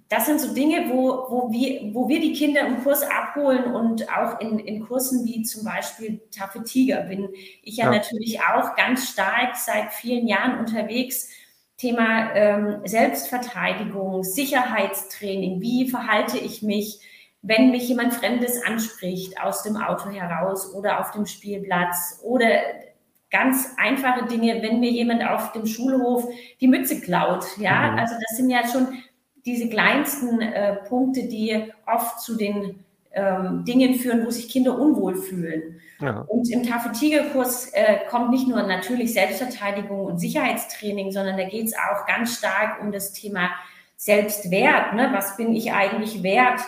das 0.09 0.27
sind 0.27 0.41
so 0.41 0.53
Dinge, 0.53 0.91
wo, 0.91 1.27
wo, 1.29 1.51
wir, 1.51 1.95
wo 1.95 2.09
wir 2.09 2.21
die 2.21 2.35
Kinder 2.35 2.67
im 2.67 2.83
Kurs 2.83 3.03
abholen 3.03 3.65
und 3.65 4.09
auch 4.15 4.39
in, 4.41 4.59
in 4.59 4.87
Kursen 4.87 5.25
wie 5.25 5.43
zum 5.43 5.65
Beispiel 5.65 6.21
Tafel 6.31 6.63
Tiger 6.63 7.03
bin 7.03 7.31
ich 7.63 7.79
ja, 7.79 7.87
ja, 7.87 7.91
natürlich 7.91 8.41
auch 8.41 8.77
ganz 8.77 9.11
stark 9.11 9.57
seit 9.57 9.93
vielen 9.93 10.27
Jahren 10.29 10.59
unterwegs. 10.59 11.31
Thema 11.77 12.33
ähm, 12.35 12.81
Selbstverteidigung, 12.85 14.23
Sicherheitstraining, 14.23 15.61
wie 15.61 15.89
verhalte 15.91 16.39
ich 16.39 16.63
mich, 16.63 17.01
wenn 17.47 17.71
mich 17.71 17.89
jemand 17.89 18.15
Fremdes 18.15 18.63
anspricht 18.65 19.41
aus 19.41 19.63
dem 19.63 19.77
Auto 19.77 20.09
heraus 20.09 20.75
oder 20.75 21.01
auf 21.01 21.11
dem 21.11 21.27
Spielplatz 21.27 22.21
oder 22.23 22.49
ganz 23.31 23.75
einfache 23.77 24.27
Dinge, 24.27 24.63
wenn 24.63 24.81
mir 24.81 24.91
jemand 24.91 25.29
auf 25.29 25.53
dem 25.53 25.67
Schulhof 25.67 26.27
die 26.61 26.69
Mütze 26.69 27.01
klaut. 27.01 27.45
Ja, 27.59 27.93
mhm. 27.93 27.99
also 27.99 28.15
das 28.15 28.37
sind 28.39 28.49
ja 28.49 28.67
schon 28.67 28.89
diese 29.45 29.69
kleinsten 29.69 30.41
äh, 30.41 30.77
Punkte, 30.89 31.25
die 31.25 31.71
oft 31.87 32.21
zu 32.21 32.37
den 32.37 32.83
ähm, 33.13 33.65
Dingen 33.67 33.95
führen, 33.95 34.25
wo 34.25 34.31
sich 34.31 34.49
Kinder 34.49 34.79
unwohl 34.79 35.17
fühlen. 35.17 35.81
Ja. 36.01 36.21
Und 36.21 36.51
im 36.51 36.63
Tafel-Tiger-Kurs 36.63 37.73
äh, 37.75 37.99
kommt 38.09 38.31
nicht 38.31 38.49
nur 38.49 38.63
natürlich 38.63 39.13
Selbstverteidigung 39.13 40.07
und 40.07 40.19
Sicherheitstraining, 40.19 41.13
sondern 41.13 41.37
da 41.37 41.45
geht 41.45 41.67
es 41.67 41.75
auch 41.75 42.07
ganz 42.07 42.39
stark 42.39 42.81
um 42.81 42.91
das 42.91 43.13
Thema 43.13 43.51
Selbstwert. 43.97 44.95
Ne? 44.95 45.11
Was 45.13 45.37
bin 45.37 45.55
ich 45.55 45.73
eigentlich 45.73 46.23
wert? 46.23 46.61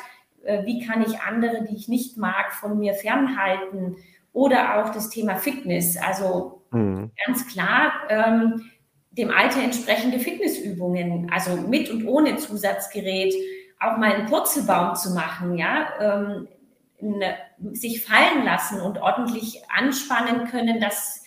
Äh, 0.47 0.65
wie 0.65 0.85
kann 0.85 1.03
ich 1.03 1.21
andere, 1.21 1.65
die 1.65 1.77
ich 1.77 1.89
nicht 1.89 2.17
mag, 2.17 2.53
von 2.53 2.79
mir 2.79 2.95
fernhalten? 2.95 3.97
Oder 4.33 4.79
auch 4.79 4.91
das 4.91 5.11
Thema 5.11 5.37
Fitness. 5.37 5.97
Also 5.97 6.63
mhm. 6.71 7.11
ganz 7.27 7.47
klar, 7.49 7.93
ähm, 8.09 8.63
dem 9.11 9.31
Alter 9.31 9.63
entsprechende 9.63 10.19
Fitnessübungen, 10.19 11.31
also 11.33 11.57
mit 11.57 11.91
und 11.91 12.07
ohne 12.07 12.37
Zusatzgerät, 12.37 13.35
auch 13.81 13.97
mal 13.97 14.13
einen 14.13 14.27
Purzelbaum 14.27 14.95
zu 14.95 15.15
machen, 15.15 15.57
ja, 15.57 15.89
ähm, 16.01 16.49
sich 17.73 18.05
fallen 18.05 18.45
lassen 18.45 18.81
und 18.81 18.99
ordentlich 18.99 19.63
anspannen 19.69 20.47
können, 20.47 20.81
dass 20.81 21.23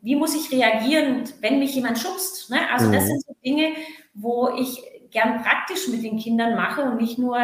wie 0.00 0.16
muss 0.16 0.34
ich 0.34 0.52
reagieren, 0.52 1.24
wenn 1.40 1.58
mich 1.58 1.74
jemand 1.74 1.98
schubst? 1.98 2.50
Ne? 2.50 2.58
Also 2.72 2.90
das 2.90 3.04
mhm. 3.04 3.08
sind 3.08 3.24
so 3.24 3.36
Dinge, 3.44 3.72
wo 4.14 4.48
ich 4.56 4.82
gern 5.10 5.42
praktisch 5.42 5.88
mit 5.88 6.02
den 6.02 6.18
Kindern 6.18 6.54
mache 6.54 6.82
und 6.82 7.00
nicht 7.00 7.18
nur 7.18 7.38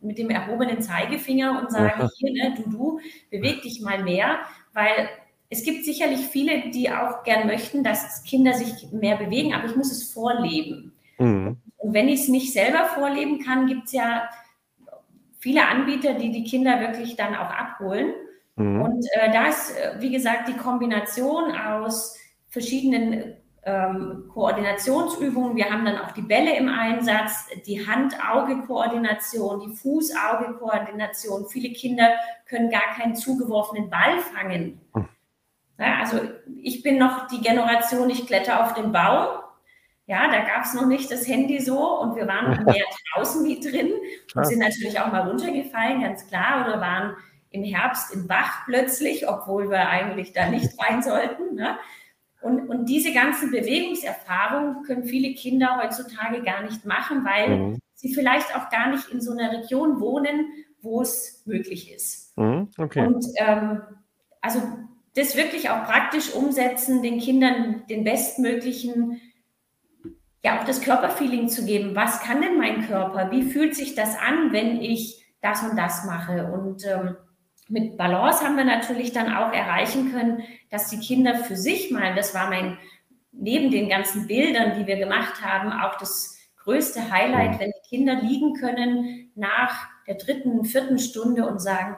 mit 0.00 0.18
dem 0.18 0.30
erhobenen 0.30 0.80
Zeigefinger 0.80 1.60
und 1.60 1.70
sage, 1.70 2.08
hier, 2.16 2.32
ne, 2.32 2.54
du, 2.56 2.70
du, 2.70 3.00
beweg 3.30 3.62
dich 3.62 3.80
mal 3.80 4.02
mehr, 4.02 4.38
weil 4.72 5.08
es 5.50 5.64
gibt 5.64 5.84
sicherlich 5.84 6.20
viele, 6.20 6.70
die 6.70 6.90
auch 6.90 7.24
gern 7.24 7.46
möchten, 7.46 7.82
dass 7.82 8.22
Kinder 8.24 8.52
sich 8.52 8.92
mehr 8.92 9.16
bewegen, 9.16 9.54
aber 9.54 9.66
ich 9.66 9.76
muss 9.76 9.90
es 9.90 10.12
vorleben. 10.12 10.92
Mhm. 11.18 11.56
Und 11.78 11.94
wenn 11.94 12.08
ich 12.08 12.20
es 12.20 12.28
nicht 12.28 12.52
selber 12.52 12.84
vorleben 12.86 13.40
kann, 13.44 13.66
gibt 13.66 13.86
es 13.86 13.92
ja 13.92 14.28
viele 15.38 15.66
Anbieter, 15.66 16.14
die 16.14 16.30
die 16.30 16.44
Kinder 16.44 16.80
wirklich 16.80 17.16
dann 17.16 17.34
auch 17.34 17.50
abholen. 17.50 18.12
Mhm. 18.56 18.82
Und 18.82 19.06
äh, 19.12 19.32
da 19.32 19.48
ist, 19.48 19.70
äh, 19.78 19.94
wie 20.00 20.10
gesagt, 20.10 20.48
die 20.48 20.56
Kombination 20.56 21.56
aus 21.56 22.16
verschiedenen 22.48 23.34
ähm, 23.64 24.24
Koordinationsübungen. 24.32 25.56
Wir 25.56 25.70
haben 25.70 25.84
dann 25.84 25.98
auch 25.98 26.12
die 26.12 26.22
Bälle 26.22 26.56
im 26.56 26.68
Einsatz, 26.68 27.46
die 27.66 27.86
Hand-Auge-Koordination, 27.86 29.60
die 29.60 29.76
Fuß-Auge-Koordination. 29.76 31.46
Viele 31.48 31.72
Kinder 31.72 32.14
können 32.46 32.70
gar 32.70 32.94
keinen 32.96 33.16
zugeworfenen 33.16 33.90
Ball 33.90 34.18
fangen. 34.20 34.80
Mhm. 34.94 35.08
Ja, 35.78 36.00
also 36.00 36.20
ich 36.60 36.82
bin 36.82 36.98
noch 36.98 37.28
die 37.28 37.40
Generation, 37.40 38.10
ich 38.10 38.26
kletter 38.26 38.64
auf 38.64 38.74
den 38.74 38.90
Baum. 38.90 39.42
Ja, 40.06 40.26
da 40.28 40.40
gab 40.40 40.64
es 40.64 40.74
noch 40.74 40.86
nicht 40.86 41.10
das 41.10 41.28
Handy 41.28 41.60
so 41.60 42.00
und 42.00 42.16
wir 42.16 42.26
waren 42.26 42.64
mehr 42.64 42.84
draußen 43.14 43.44
wie 43.44 43.60
drin 43.60 43.92
und 44.34 44.46
sind 44.46 44.58
natürlich 44.58 44.98
auch 44.98 45.12
mal 45.12 45.28
runtergefallen, 45.28 46.00
ganz 46.00 46.26
klar, 46.26 46.66
oder 46.66 46.80
waren 46.80 47.14
im 47.50 47.62
Herbst 47.62 48.14
im 48.14 48.26
Bach 48.26 48.64
plötzlich, 48.66 49.28
obwohl 49.28 49.70
wir 49.70 49.88
eigentlich 49.88 50.32
da 50.32 50.48
nicht 50.48 50.70
rein 50.82 51.02
sollten. 51.02 51.54
Ne? 51.54 51.78
Und, 52.40 52.68
und 52.68 52.86
diese 52.86 53.12
ganzen 53.12 53.50
Bewegungserfahrungen 53.50 54.82
können 54.84 55.04
viele 55.04 55.34
Kinder 55.34 55.80
heutzutage 55.82 56.42
gar 56.42 56.62
nicht 56.62 56.84
machen, 56.84 57.24
weil 57.24 57.48
mhm. 57.48 57.78
sie 57.94 58.14
vielleicht 58.14 58.54
auch 58.54 58.70
gar 58.70 58.90
nicht 58.90 59.08
in 59.08 59.20
so 59.20 59.32
einer 59.32 59.50
Region 59.52 60.00
wohnen, 60.00 60.46
wo 60.80 61.02
es 61.02 61.42
möglich 61.46 61.92
ist. 61.92 62.36
Mhm, 62.38 62.68
okay. 62.78 63.06
Und 63.06 63.26
ähm, 63.36 63.82
also 64.40 64.62
das 65.16 65.36
wirklich 65.36 65.68
auch 65.70 65.84
praktisch 65.84 66.32
umsetzen, 66.32 67.02
den 67.02 67.18
Kindern 67.18 67.82
den 67.88 68.04
bestmöglichen, 68.04 69.20
ja 70.44 70.60
auch 70.60 70.64
das 70.64 70.80
Körperfeeling 70.80 71.48
zu 71.48 71.64
geben. 71.64 71.96
Was 71.96 72.20
kann 72.20 72.40
denn 72.40 72.56
mein 72.56 72.86
Körper? 72.86 73.32
Wie 73.32 73.42
fühlt 73.42 73.74
sich 73.74 73.96
das 73.96 74.16
an, 74.16 74.52
wenn 74.52 74.80
ich 74.80 75.24
das 75.42 75.64
und 75.64 75.76
das 75.76 76.04
mache? 76.04 76.52
Und 76.52 76.86
ähm, 76.86 77.16
mit 77.68 77.96
Balance 77.96 78.44
haben 78.44 78.56
wir 78.56 78.64
natürlich 78.64 79.12
dann 79.12 79.32
auch 79.32 79.52
erreichen 79.52 80.12
können, 80.12 80.42
dass 80.70 80.88
die 80.88 80.98
Kinder 80.98 81.36
für 81.36 81.56
sich 81.56 81.90
mal, 81.90 82.14
das 82.14 82.34
war 82.34 82.48
mein, 82.48 82.78
neben 83.32 83.70
den 83.70 83.88
ganzen 83.88 84.26
Bildern, 84.26 84.78
die 84.78 84.86
wir 84.86 84.96
gemacht 84.96 85.42
haben, 85.42 85.72
auch 85.72 85.96
das 85.98 86.38
größte 86.56 87.10
Highlight, 87.10 87.60
wenn 87.60 87.70
die 87.70 87.88
Kinder 87.88 88.14
liegen 88.14 88.54
können 88.54 89.30
nach 89.34 89.86
der 90.06 90.16
dritten, 90.16 90.64
vierten 90.64 90.98
Stunde 90.98 91.46
und 91.46 91.60
sagen, 91.60 91.96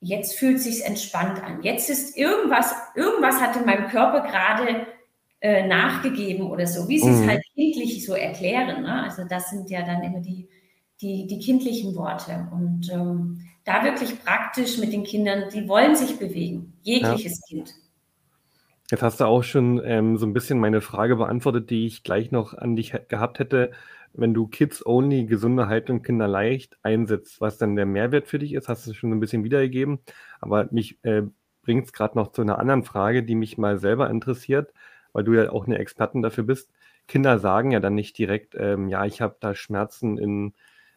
jetzt 0.00 0.38
fühlt 0.38 0.60
sich 0.60 0.84
entspannt 0.84 1.42
an. 1.42 1.62
Jetzt 1.62 1.90
ist 1.90 2.16
irgendwas, 2.16 2.74
irgendwas 2.94 3.40
hat 3.40 3.56
in 3.56 3.64
meinem 3.64 3.88
Körper 3.88 4.20
gerade 4.20 4.86
äh, 5.40 5.66
nachgegeben 5.66 6.50
oder 6.50 6.66
so, 6.66 6.88
wie 6.88 6.98
sie 6.98 7.08
mhm. 7.08 7.22
es 7.22 7.28
halt 7.28 7.42
kindlich 7.54 8.04
so 8.04 8.14
erklären. 8.14 8.82
Ne? 8.82 9.02
Also 9.02 9.24
das 9.24 9.50
sind 9.50 9.70
ja 9.70 9.82
dann 9.82 10.02
immer 10.02 10.20
die, 10.20 10.48
die, 11.00 11.26
die 11.26 11.38
kindlichen 11.38 11.94
Worte. 11.96 12.48
Und 12.52 12.90
ähm, 12.92 13.47
da 13.68 13.84
wirklich 13.84 14.22
praktisch 14.24 14.78
mit 14.78 14.92
den 14.92 15.04
Kindern, 15.04 15.44
die 15.52 15.68
wollen 15.68 15.94
sich 15.94 16.18
bewegen, 16.18 16.72
jegliches 16.82 17.40
ja. 17.48 17.56
Kind. 17.56 17.74
Jetzt 18.90 19.02
hast 19.02 19.20
du 19.20 19.24
auch 19.26 19.42
schon 19.42 19.82
ähm, 19.84 20.16
so 20.16 20.24
ein 20.24 20.32
bisschen 20.32 20.58
meine 20.58 20.80
Frage 20.80 21.16
beantwortet, 21.16 21.68
die 21.68 21.86
ich 21.86 22.02
gleich 22.02 22.30
noch 22.30 22.54
an 22.54 22.74
dich 22.74 22.94
gehabt 23.08 23.38
hätte 23.38 23.72
wenn 24.12 24.34
du 24.34 24.46
Kids-Only 24.46 25.26
gesunde 25.26 25.68
Haltung 25.68 26.02
Kinder 26.02 26.28
leicht 26.28 26.78
einsetzt, 26.82 27.40
was 27.40 27.58
dann 27.58 27.76
der 27.76 27.86
Mehrwert 27.86 28.28
für 28.28 28.38
dich 28.38 28.52
ist, 28.52 28.68
hast 28.68 28.86
du 28.86 28.94
schon 28.94 29.12
ein 29.12 29.20
bisschen 29.20 29.44
wiedergegeben. 29.44 30.00
Aber 30.40 30.68
mich 30.70 30.98
äh, 31.04 31.22
bringt 31.62 31.86
es 31.86 31.92
gerade 31.92 32.16
noch 32.16 32.32
zu 32.32 32.42
einer 32.42 32.58
anderen 32.58 32.84
Frage, 32.84 33.22
die 33.22 33.34
mich 33.34 33.58
mal 33.58 33.78
selber 33.78 34.10
interessiert, 34.10 34.72
weil 35.12 35.24
du 35.24 35.34
ja 35.34 35.50
auch 35.50 35.66
eine 35.66 35.78
Expertin 35.78 36.22
dafür 36.22 36.44
bist. 36.44 36.70
Kinder 37.06 37.38
sagen 37.38 37.70
ja 37.70 37.80
dann 37.80 37.94
nicht 37.94 38.18
direkt, 38.18 38.54
ähm, 38.58 38.88
ja, 38.88 39.04
ich 39.06 39.20
habe 39.20 39.36
da 39.40 39.54
Schmerzen 39.54 40.18
in 40.18 40.54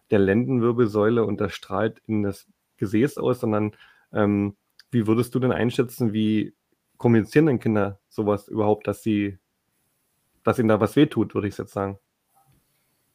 der 0.10 0.20
Lendenwirbelsäule 0.20 1.24
und 1.24 1.40
das 1.40 1.54
strahlt 1.54 2.02
in 2.08 2.24
das 2.24 2.48
Gesäß 2.82 3.18
aus, 3.18 3.40
sondern 3.40 3.72
ähm, 4.12 4.58
wie 4.92 5.08
würdest 5.08 5.34
du 5.34 5.40
denn 5.40 5.54
einschätzen, 5.54 6.12
wie 6.12 6.54
kommunizieren 6.98 7.46
denn 7.46 7.60
Kinder 7.60 8.00
sowas 8.10 8.48
überhaupt, 8.48 8.88
dass 8.88 9.02
sie, 9.02 9.40
dass 10.44 10.60
ihnen 10.60 10.68
da 10.68 10.80
was 10.80 10.96
wehtut, 10.96 11.34
würde 11.34 11.48
ich 11.48 11.58
jetzt 11.58 11.74
sagen? 11.74 11.98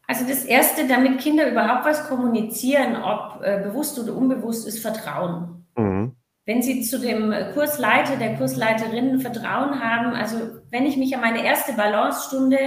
Also 0.06 0.26
das 0.26 0.44
Erste, 0.44 0.86
damit 0.86 1.18
Kinder 1.18 1.50
überhaupt 1.50 1.84
was 1.84 2.08
kommunizieren, 2.08 2.96
ob 2.96 3.42
äh, 3.42 3.60
bewusst 3.62 3.98
oder 3.98 4.14
unbewusst, 4.14 4.66
ist 4.66 4.80
Vertrauen. 4.80 5.66
Mhm. 5.76 6.14
Wenn 6.44 6.62
sie 6.62 6.82
zu 6.82 7.00
dem 7.00 7.34
Kursleiter, 7.54 8.16
der 8.16 8.36
Kursleiterin 8.36 9.20
Vertrauen 9.20 9.82
haben, 9.82 10.14
also 10.14 10.36
wenn 10.70 10.86
ich 10.86 10.96
mich 10.96 11.14
an 11.16 11.20
meine 11.20 11.44
erste 11.44 11.72
Balancestunde 11.72 12.58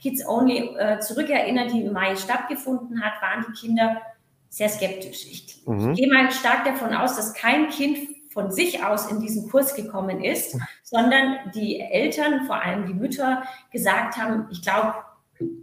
Kids 0.00 0.26
Only 0.26 0.74
äh, 0.76 0.98
zurückerinnere, 0.98 1.68
die 1.68 1.84
im 1.84 1.92
Mai 1.92 2.16
stattgefunden 2.16 3.00
hat, 3.02 3.22
waren 3.22 3.44
die 3.46 3.52
Kinder 3.52 4.00
sehr 4.50 4.68
skeptisch. 4.68 5.26
Ich, 5.30 5.62
mhm. 5.66 5.92
ich 5.92 5.98
gehe 5.98 6.12
mal 6.12 6.30
stark 6.30 6.64
davon 6.64 6.92
aus, 6.92 7.16
dass 7.16 7.32
kein 7.32 7.70
Kind 7.70 7.98
von 8.32 8.52
sich 8.52 8.84
aus 8.84 9.10
in 9.10 9.20
diesen 9.20 9.48
Kurs 9.48 9.74
gekommen 9.74 10.22
ist, 10.22 10.56
sondern 10.82 11.38
die 11.54 11.80
Eltern, 11.80 12.46
vor 12.46 12.62
allem 12.62 12.86
die 12.86 12.94
Mütter, 12.94 13.42
gesagt 13.72 14.16
haben, 14.16 14.46
ich 14.50 14.62
glaube, 14.62 14.94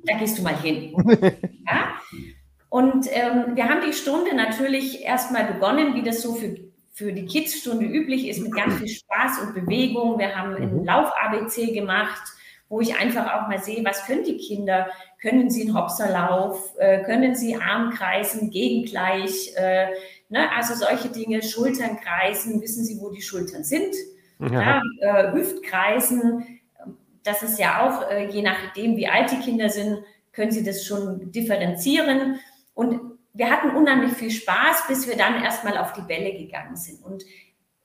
da 0.06 0.18
gehst 0.18 0.38
du 0.38 0.42
mal 0.42 0.56
hin. 0.56 0.94
ja? 1.68 1.94
Und 2.70 3.08
ähm, 3.12 3.56
wir 3.56 3.70
haben 3.70 3.82
die 3.86 3.94
Stunde 3.94 4.36
natürlich 4.36 5.04
erstmal 5.04 5.46
begonnen, 5.46 5.96
wie 5.96 6.04
das 6.04 6.22
so 6.22 6.36
für, 6.36 6.58
für 6.92 7.14
die 7.14 7.26
Kids-Stunde 7.26 7.86
üblich 7.86 8.28
ist, 8.28 8.42
mit 8.42 8.54
ganz 8.54 8.76
viel 8.76 8.90
Spaß 8.90 9.42
und 9.44 9.54
Bewegung. 9.54 10.20
Wir 10.20 10.36
haben 10.36 10.56
einen 10.56 10.80
mhm. 10.80 10.86
Lauf-ABC 10.86 11.74
gemacht, 11.74 12.22
wo 12.70 12.82
ich 12.82 12.98
einfach 12.98 13.34
auch 13.34 13.48
mal 13.48 13.60
sehe, 13.60 13.84
was 13.86 14.06
können 14.06 14.24
die 14.24 14.38
Kinder? 14.38 14.88
Können 15.22 15.50
sie 15.50 15.64
einen 15.64 15.78
Hopserlauf? 15.78 16.76
Äh, 16.78 17.04
können 17.04 17.36
sie 17.36 17.56
Armkreisen, 17.56 18.50
gegengleich? 18.50 19.54
Äh, 19.56 19.88
ne? 20.30 20.52
Also 20.56 20.76
solche 20.76 21.10
Dinge, 21.10 21.42
Schultern 21.42 21.98
kreisen, 22.00 22.62
wissen 22.62 22.84
sie, 22.84 23.00
wo 23.00 23.10
die 23.10 23.22
Schultern 23.22 23.64
sind? 23.64 23.96
Ja. 24.40 24.82
Ja, 25.02 25.30
äh, 25.30 25.32
Hüftkreisen, 25.32 26.60
das 27.24 27.44
ist 27.44 27.60
ja 27.60 27.88
auch, 27.88 28.10
äh, 28.10 28.28
je 28.28 28.42
nachdem, 28.42 28.96
wie 28.98 29.08
alt 29.08 29.32
die 29.32 29.40
Kinder 29.40 29.70
sind, 29.70 30.04
können 30.32 30.52
sie 30.52 30.64
das 30.64 30.86
schon 30.86 31.32
differenzieren. 31.32 32.40
Und 32.74 33.02
wir 33.34 33.50
hatten 33.50 33.76
unheimlich 33.76 34.14
viel 34.14 34.32
Spaß, 34.32 34.88
bis 34.88 35.08
wir 35.08 35.18
dann 35.18 35.44
erstmal 35.44 35.78
auf 35.78 35.94
die 35.94 36.02
Bälle 36.02 36.34
gegangen 36.34 36.76
sind. 36.76 37.04
Und 37.04 37.24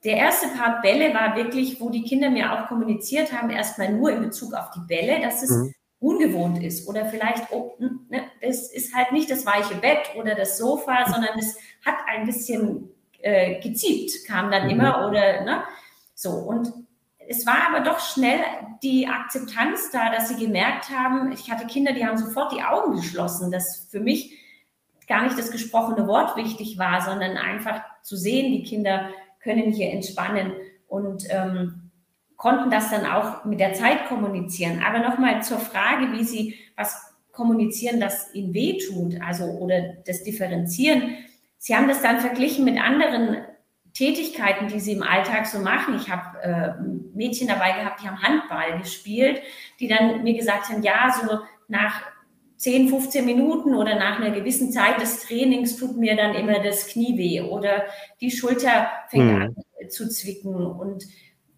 der 0.03 0.17
erste 0.17 0.47
Part 0.49 0.81
Bälle 0.81 1.13
war 1.13 1.35
wirklich, 1.35 1.79
wo 1.79 1.89
die 1.89 2.03
Kinder 2.03 2.29
mir 2.29 2.51
auch 2.51 2.67
kommuniziert 2.67 3.31
haben, 3.31 3.49
erstmal 3.49 3.91
nur 3.93 4.11
in 4.11 4.21
Bezug 4.21 4.53
auf 4.53 4.71
die 4.71 4.81
Bälle, 4.81 5.21
dass 5.21 5.43
es 5.43 5.51
mhm. 5.51 5.73
ungewohnt 5.99 6.61
ist 6.61 6.87
oder 6.87 7.05
vielleicht, 7.05 7.51
oh, 7.51 7.75
hm, 7.77 8.07
ne, 8.09 8.23
das 8.41 8.71
ist 8.71 8.93
halt 8.93 9.11
nicht 9.11 9.31
das 9.31 9.45
weiche 9.45 9.75
Bett 9.75 10.11
oder 10.17 10.35
das 10.35 10.57
Sofa, 10.57 11.05
sondern 11.09 11.37
es 11.39 11.57
hat 11.85 11.95
ein 12.07 12.25
bisschen 12.25 12.89
äh, 13.19 13.61
geziebt, 13.61 14.25
kam 14.27 14.51
dann 14.51 14.65
mhm. 14.65 14.71
immer 14.71 15.07
oder, 15.07 15.43
ne, 15.43 15.63
so. 16.15 16.31
Und 16.31 16.71
es 17.27 17.45
war 17.45 17.69
aber 17.69 17.79
doch 17.79 17.99
schnell 17.99 18.39
die 18.81 19.07
Akzeptanz 19.07 19.91
da, 19.91 20.11
dass 20.11 20.27
sie 20.27 20.35
gemerkt 20.35 20.89
haben, 20.89 21.31
ich 21.31 21.49
hatte 21.49 21.65
Kinder, 21.65 21.93
die 21.93 22.05
haben 22.05 22.17
sofort 22.17 22.51
die 22.51 22.61
Augen 22.61 22.97
geschlossen, 22.97 23.51
dass 23.51 23.87
für 23.89 24.01
mich 24.01 24.37
gar 25.07 25.23
nicht 25.23 25.37
das 25.37 25.51
gesprochene 25.51 26.07
Wort 26.07 26.35
wichtig 26.35 26.77
war, 26.77 27.01
sondern 27.01 27.37
einfach 27.37 27.81
zu 28.01 28.17
sehen, 28.17 28.51
die 28.51 28.63
Kinder 28.63 29.09
können 29.43 29.71
hier 29.71 29.91
entspannen 29.91 30.53
und 30.87 31.23
ähm, 31.29 31.91
konnten 32.37 32.71
das 32.71 32.89
dann 32.89 33.05
auch 33.05 33.45
mit 33.45 33.59
der 33.59 33.73
Zeit 33.73 34.07
kommunizieren. 34.07 34.83
Aber 34.85 34.99
nochmal 34.99 35.43
zur 35.43 35.59
Frage, 35.59 36.11
wie 36.11 36.23
sie 36.23 36.55
was 36.75 37.13
kommunizieren, 37.31 37.99
das 37.99 38.33
ihnen 38.33 38.53
wehtut, 38.53 39.19
also 39.21 39.45
oder 39.45 39.95
das 40.05 40.23
Differenzieren. 40.23 41.17
Sie 41.57 41.75
haben 41.75 41.87
das 41.87 42.01
dann 42.01 42.19
verglichen 42.19 42.65
mit 42.65 42.79
anderen 42.79 43.37
Tätigkeiten, 43.93 44.67
die 44.67 44.79
sie 44.79 44.93
im 44.93 45.03
Alltag 45.03 45.45
so 45.45 45.59
machen. 45.59 45.95
Ich 45.95 46.09
habe 46.09 46.41
äh, 46.41 46.73
Mädchen 47.15 47.47
dabei 47.47 47.73
gehabt, 47.73 48.01
die 48.01 48.07
haben 48.07 48.21
Handball 48.21 48.79
gespielt, 48.79 49.41
die 49.79 49.87
dann 49.87 50.23
mir 50.23 50.33
gesagt 50.33 50.69
haben, 50.69 50.83
ja, 50.83 51.13
so 51.21 51.39
nach 51.67 52.01
10, 52.63 52.87
15 52.87 53.25
Minuten 53.25 53.75
oder 53.75 53.95
nach 53.95 54.21
einer 54.21 54.31
gewissen 54.31 54.71
Zeit 54.71 55.01
des 55.01 55.27
Trainings 55.27 55.75
tut 55.75 55.97
mir 55.97 56.15
dann 56.15 56.33
immer 56.33 56.63
das 56.63 56.87
Knie 56.87 57.17
weh 57.17 57.41
oder 57.41 57.83
die 58.21 58.31
Schulter 58.31 58.87
fängt 59.09 59.33
mhm. 59.33 59.41
an 59.41 59.55
zu 59.89 60.07
zwicken 60.07 60.55
und 60.55 61.03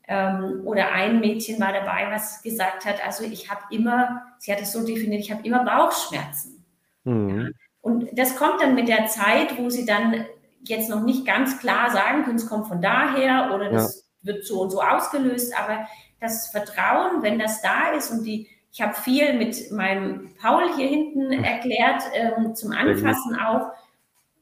ähm, 0.07 0.61
oder 0.65 0.91
ein 0.93 1.19
Mädchen 1.19 1.59
war 1.59 1.73
dabei, 1.73 2.07
was 2.09 2.41
gesagt 2.41 2.85
hat, 2.85 3.05
also 3.05 3.23
ich 3.23 3.51
habe 3.51 3.61
immer, 3.69 4.23
sie 4.39 4.51
hat 4.51 4.59
es 4.59 4.71
so 4.71 4.83
definiert, 4.83 5.21
ich 5.21 5.31
habe 5.31 5.45
immer 5.45 5.63
Bauchschmerzen. 5.63 6.65
Mhm. 7.03 7.29
Ja. 7.29 7.47
Und 7.81 8.09
das 8.17 8.35
kommt 8.35 8.59
dann 8.59 8.73
mit 8.73 8.87
der 8.87 9.05
Zeit, 9.05 9.59
wo 9.59 9.69
sie 9.69 9.85
dann 9.85 10.25
jetzt 10.63 10.89
noch 10.89 11.03
nicht 11.03 11.23
ganz 11.23 11.59
klar 11.59 11.91
sagen 11.91 12.23
können, 12.23 12.37
es 12.37 12.49
kommt 12.49 12.67
von 12.67 12.81
daher 12.81 13.51
oder 13.53 13.69
das 13.69 14.07
ja. 14.23 14.33
wird 14.33 14.43
so 14.43 14.61
und 14.61 14.71
so 14.71 14.81
ausgelöst, 14.81 15.53
aber 15.55 15.87
das 16.19 16.47
Vertrauen, 16.47 17.21
wenn 17.21 17.37
das 17.37 17.61
da 17.61 17.91
ist 17.95 18.09
und 18.09 18.23
die, 18.23 18.47
ich 18.75 18.81
habe 18.81 18.93
viel 18.93 19.31
mit 19.37 19.71
meinem 19.71 20.35
Paul 20.35 20.75
hier 20.75 20.89
hinten 20.89 21.31
erklärt, 21.31 22.03
ähm, 22.13 22.55
zum 22.55 22.73
Anfassen 22.73 23.39
auch, 23.39 23.71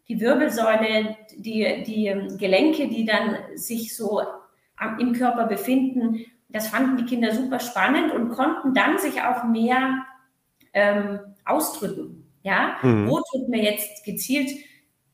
die 0.08 0.20
Wirbelsäule, 0.20 1.16
die, 1.38 1.84
die 1.86 2.08
ähm, 2.08 2.36
Gelenke, 2.40 2.88
die 2.88 3.06
dann 3.06 3.38
sich 3.54 3.96
so 3.96 4.24
am, 4.76 4.98
im 4.98 5.14
Körper 5.14 5.46
befinden, 5.46 6.26
das 6.50 6.68
fanden 6.68 6.98
die 6.98 7.06
Kinder 7.06 7.32
super 7.32 7.60
spannend 7.60 8.12
und 8.12 8.32
konnten 8.32 8.74
dann 8.74 8.98
sich 8.98 9.22
auch 9.22 9.44
mehr 9.44 10.04
ähm, 10.74 11.20
ausdrücken. 11.46 12.28
Ja, 12.42 12.78
mhm. 12.82 13.08
wo 13.08 13.22
tut 13.32 13.50
mir 13.50 13.64
jetzt 13.64 14.04
gezielt 14.04 14.50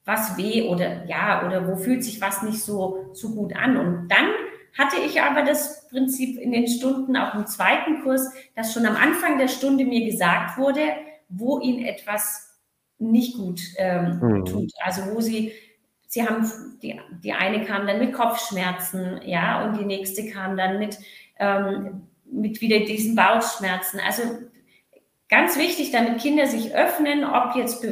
was 0.06 0.38
weh 0.38 0.70
oder 0.70 1.06
ja, 1.08 1.46
oder 1.46 1.68
wo 1.68 1.76
fühlt 1.76 2.06
sich 2.06 2.22
was 2.22 2.42
nicht 2.42 2.64
so, 2.64 3.10
so 3.12 3.36
gut 3.36 3.54
an. 3.54 3.76
Und 3.76 4.08
dann 4.08 4.30
hatte 4.78 4.98
ich 5.06 5.22
aber 5.22 5.44
das 5.44 5.88
Prinzip 5.90 6.38
in 6.40 6.52
den 6.52 6.68
Stunden, 6.68 7.18
auch 7.18 7.36
im 7.36 7.46
zweiten 7.48 8.04
Kurs, 8.04 8.32
dass 8.56 8.74
schon 8.74 8.86
am 8.86 8.96
Anfang 8.96 9.38
der 9.38 9.48
Stunde 9.48 9.86
mir 9.86 10.06
gesagt 10.06 10.58
wurde, 10.58 10.82
wo 11.30 11.60
ihnen 11.60 11.86
etwas 11.86 12.58
nicht 13.00 13.38
gut 13.38 13.62
ähm, 13.78 14.20
mhm. 14.22 14.46
tut. 14.46 14.72
Also 14.84 15.04
wo 15.14 15.22
sie, 15.22 15.54
sie 16.08 16.28
haben, 16.28 16.52
die, 16.82 17.00
die 17.24 17.34
eine 17.34 17.66
kam 17.66 17.88
dann 17.88 18.00
mit 18.00 18.14
Kopfschmerzen, 18.14 19.22
ja, 19.24 19.64
und 19.64 19.80
die 19.80 19.86
nächste 19.86 20.30
kam 20.30 20.58
dann 20.58 20.80
mit, 20.80 20.98
ähm, 21.38 22.08
mit 22.26 22.62
wieder 22.62 22.80
diesen 22.80 23.16
Bauchschmerzen. 23.16 24.00
Also 24.06 24.24
ganz 25.30 25.58
wichtig, 25.58 25.92
damit 25.92 26.20
Kinder 26.20 26.48
sich 26.48 26.74
öffnen, 26.76 27.24
ob 27.24 27.56
jetzt 27.56 27.86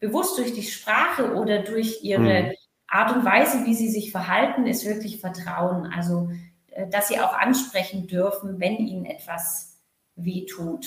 bewusst 0.00 0.38
durch 0.38 0.52
die 0.52 0.62
Sprache 0.62 1.34
oder 1.34 1.60
durch 1.60 2.02
ihre 2.02 2.42
mhm. 2.42 2.52
Art 2.88 3.14
und 3.14 3.24
Weise, 3.24 3.64
wie 3.66 3.74
sie 3.74 3.88
sich 3.88 4.10
verhalten, 4.10 4.66
ist 4.66 4.86
wirklich 4.86 5.20
Vertrauen. 5.20 5.86
Also, 5.86 6.30
äh, 6.68 6.88
dass 6.88 7.08
sie 7.08 7.20
auch 7.20 7.38
ansprechen 7.38 8.06
dürfen, 8.06 8.58
wenn 8.60 8.76
ihnen 8.76 9.04
etwas 9.04 9.80
wehtut. 10.16 10.86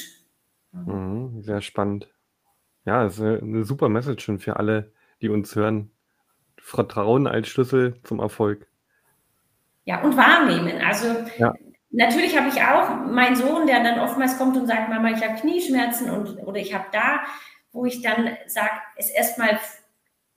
Mhm, 0.72 1.42
sehr 1.42 1.62
spannend. 1.62 2.10
Ja, 2.86 3.04
das 3.04 3.20
ist 3.20 3.44
eine 3.44 3.64
super 3.64 3.90
Message 3.90 4.24
schon 4.24 4.40
für 4.40 4.58
alle, 4.58 4.92
die 5.22 5.30
uns 5.30 5.56
hören. 5.56 5.92
Vertrauen 6.58 7.28
als 7.28 7.48
Schlüssel 7.48 7.96
zum 8.04 8.20
Erfolg. 8.20 8.68
Ja, 9.86 10.02
und 10.02 10.16
wahrnehmen. 10.18 10.82
Also 10.82 11.08
ja. 11.38 11.54
natürlich 11.90 12.38
habe 12.38 12.50
ich 12.50 12.62
auch 12.62 13.12
meinen 13.12 13.36
Sohn, 13.36 13.68
der 13.68 13.84
dann 13.84 14.00
oftmals 14.00 14.38
kommt 14.38 14.58
und 14.58 14.68
sagt, 14.68 14.90
Mama, 14.90 15.10
ich 15.12 15.24
habe 15.24 15.40
Knieschmerzen 15.40 16.10
und, 16.10 16.38
oder 16.46 16.60
ich 16.60 16.74
habe 16.74 16.86
da 16.92 17.22
wo 17.72 17.86
ich 17.86 18.02
dann 18.02 18.30
sage, 18.48 18.72
es 18.98 19.10
erstmal 19.10 19.60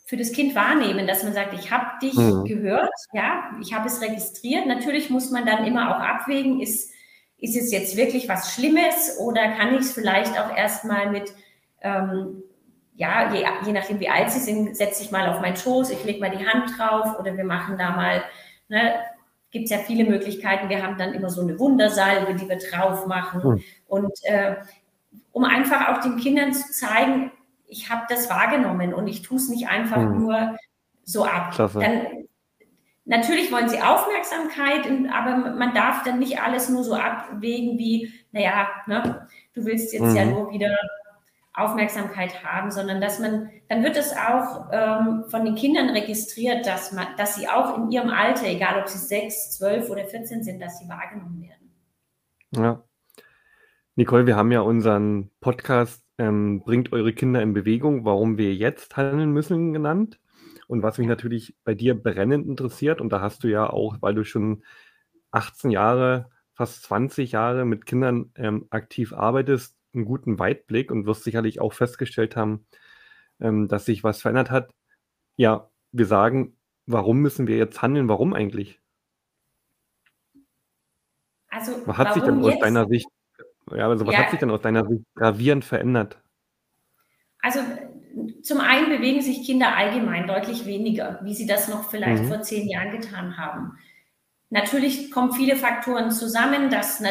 für 0.05 0.17
das 0.17 0.33
Kind 0.33 0.55
wahrnehmen, 0.55 1.07
dass 1.07 1.23
man 1.23 1.33
sagt, 1.33 1.55
ich 1.55 1.71
habe 1.71 1.99
dich 2.03 2.15
mhm. 2.15 2.45
gehört, 2.45 2.93
ja, 3.13 3.51
ich 3.61 3.73
habe 3.73 3.89
es 3.89 4.03
registriert. 4.03 4.67
Natürlich 4.67 5.09
muss 5.09 5.31
man 5.31 5.47
dann 5.47 5.65
immer 5.65 5.97
auch 5.97 6.01
abwägen, 6.01 6.61
ist, 6.61 6.93
ist 7.39 7.57
es 7.57 7.73
jetzt 7.73 7.97
wirklich 7.97 8.29
was 8.29 8.55
Schlimmes 8.55 9.19
oder 9.19 9.53
kann 9.53 9.75
ich 9.75 9.81
es 9.81 9.93
vielleicht 9.93 10.39
auch 10.39 10.55
erstmal 10.55 11.11
mit, 11.11 11.33
ähm, 11.81 12.43
ja, 12.97 13.33
je, 13.33 13.47
je, 13.65 13.73
nachdem 13.73 13.99
wie 13.99 14.09
alt 14.09 14.31
sie 14.31 14.41
sind, 14.41 14.77
setze 14.77 15.03
ich 15.03 15.11
mal 15.11 15.29
auf 15.29 15.41
meinen 15.41 15.57
Schoß, 15.57 15.91
ich 15.91 16.05
lege 16.05 16.21
mal 16.21 16.31
die 16.31 16.47
Hand 16.47 16.79
drauf 16.79 17.19
oder 17.19 17.37
wir 17.37 17.45
machen 17.45 17.79
da 17.79 17.93
mal, 17.93 18.23
ne, 18.69 18.95
gibt 19.51 19.65
es 19.65 19.71
ja 19.71 19.79
viele 19.79 20.05
Möglichkeiten. 20.05 20.69
Wir 20.69 20.83
haben 20.83 20.99
dann 20.99 21.15
immer 21.15 21.31
so 21.31 21.41
eine 21.41 21.59
Wundersalbe, 21.59 22.35
die 22.35 22.49
wir 22.49 22.59
drauf 22.59 23.07
machen. 23.07 23.41
Mhm. 23.43 23.65
Und 23.87 24.13
äh, 24.25 24.57
um 25.33 25.45
einfach 25.45 25.89
auch 25.89 26.03
den 26.03 26.17
Kindern 26.17 26.53
zu 26.53 26.71
zeigen, 26.73 27.31
ich 27.67 27.91
habe 27.91 28.03
das 28.09 28.31
wahrgenommen 28.31 28.95
und 28.95 29.07
ich 29.09 29.23
tue 29.23 29.37
es 29.37 29.49
nicht 29.49 29.69
einfach 29.69 29.99
mhm. 29.99 30.21
nur 30.21 30.57
so 31.05 31.25
ab. 31.25 31.55
Dann, 31.57 32.27
natürlich 33.05 33.53
wollen 33.53 33.69
sie 33.69 33.81
Aufmerksamkeit, 33.81 34.87
aber 35.13 35.55
man 35.55 35.75
darf 35.75 36.03
dann 36.03 36.19
nicht 36.19 36.41
alles 36.41 36.69
nur 36.69 36.85
so 36.85 36.95
abwägen 36.95 37.79
wie, 37.79 38.13
naja, 38.33 38.69
ne, 38.87 39.27
du 39.55 39.65
willst 39.65 39.93
jetzt 39.93 40.03
mhm. 40.03 40.17
ja 40.17 40.25
nur 40.25 40.53
wieder 40.53 40.77
Aufmerksamkeit 41.57 42.43
haben, 42.43 42.73
sondern 42.73 43.01
dass 43.01 43.21
man, 43.21 43.51
dann 43.69 43.85
wird 43.85 43.97
es 43.97 44.13
auch 44.13 44.71
ähm, 44.73 45.25
von 45.29 45.45
den 45.45 45.55
Kindern 45.55 45.91
registriert, 45.91 46.67
dass 46.67 46.91
man, 46.91 47.07
dass 47.17 47.37
sie 47.37 47.49
auch 47.49 47.79
in 47.79 47.93
ihrem 47.93 48.11
Alter, 48.11 48.47
egal 48.47 48.81
ob 48.81 48.89
sie 48.89 48.99
sechs, 48.99 49.53
zwölf 49.53 49.89
oder 49.89 50.05
14 50.05 50.43
sind, 50.43 50.61
dass 50.61 50.79
sie 50.81 50.89
wahrgenommen 50.89 51.43
werden. 51.43 51.73
Ja, 52.51 52.83
Nicole, 53.97 54.27
wir 54.27 54.35
haben 54.35 54.51
ja 54.51 54.61
unseren 54.61 55.31
Podcast 55.41 56.04
ähm, 56.19 56.63
Bringt 56.65 56.93
eure 56.93 57.13
Kinder 57.13 57.43
in 57.43 57.53
Bewegung, 57.53 58.05
warum 58.05 58.39
wir 58.39 58.55
jetzt 58.55 58.97
handeln 58.97 59.33
müssen 59.33 59.73
genannt. 59.73 60.21
Und 60.67 60.83
was 60.83 60.99
mich 60.99 61.09
natürlich 61.09 61.57
bei 61.65 61.75
dir 61.75 61.95
brennend 62.01 62.47
interessiert, 62.47 63.01
und 63.01 63.11
da 63.11 63.21
hast 63.21 63.45
du 63.45 63.49
ja 63.49 63.69
auch, 63.69 63.97
weil 64.01 64.15
du 64.15 64.25
schon 64.25 64.65
18 65.31 65.71
Jahre, 65.71 66.31
fast 66.55 66.85
20 66.85 67.33
Jahre 67.33 67.65
mit 67.65 67.87
Kindern 67.87 68.31
ähm, 68.37 68.67
aktiv 68.71 69.13
arbeitest, 69.13 69.77
einen 69.93 70.05
guten 70.05 70.39
Weitblick 70.39 70.91
und 70.91 71.07
wirst 71.07 71.25
sicherlich 71.25 71.61
auch 71.61 71.73
festgestellt 71.73 72.37
haben, 72.37 72.67
ähm, 73.41 73.69
dass 73.69 73.85
sich 73.85 74.05
was 74.05 74.23
verändert 74.23 74.51
hat. 74.51 74.71
Ja, 75.37 75.71
wir 75.93 76.07
sagen, 76.07 76.57
warum 76.87 77.21
müssen 77.21 77.47
wir 77.47 77.57
jetzt 77.57 77.83
handeln? 77.83 78.09
Warum 78.09 78.33
eigentlich? 78.33 78.81
Also, 81.49 81.87
was 81.87 81.97
hat 81.97 82.15
sich 82.15 82.23
denn 82.23 82.43
aus 82.43 82.59
deiner 82.59 82.87
Sicht 82.87 83.07
ja, 83.71 83.89
also 83.89 84.07
was 84.07 84.15
ja. 84.15 84.21
hat 84.21 84.31
sich 84.31 84.41
denn 84.41 84.51
aus 84.51 84.61
deiner 84.61 84.87
Sicht 84.87 85.05
gravierend 85.15 85.65
verändert? 85.65 86.19
Also 87.41 87.61
zum 88.43 88.61
einen 88.61 88.91
bewegen 88.91 89.23
sich 89.23 89.45
Kinder 89.45 89.77
allgemein 89.77 90.27
deutlich 90.27 90.67
weniger, 90.67 91.19
wie 91.23 91.35
sie 91.35 91.47
das 91.47 91.69
noch 91.69 91.91
vielleicht 91.91 92.25
mhm. 92.25 92.29
vor 92.29 92.43
zehn 92.43 92.69
Jahren 92.69 92.93
getan 92.93 93.37
haben. 93.37 93.79
Natürlich 94.51 95.11
kommen 95.11 95.33
viele 95.33 95.57
Faktoren 95.57 96.11
zusammen, 96.11 96.71
dass 96.71 97.03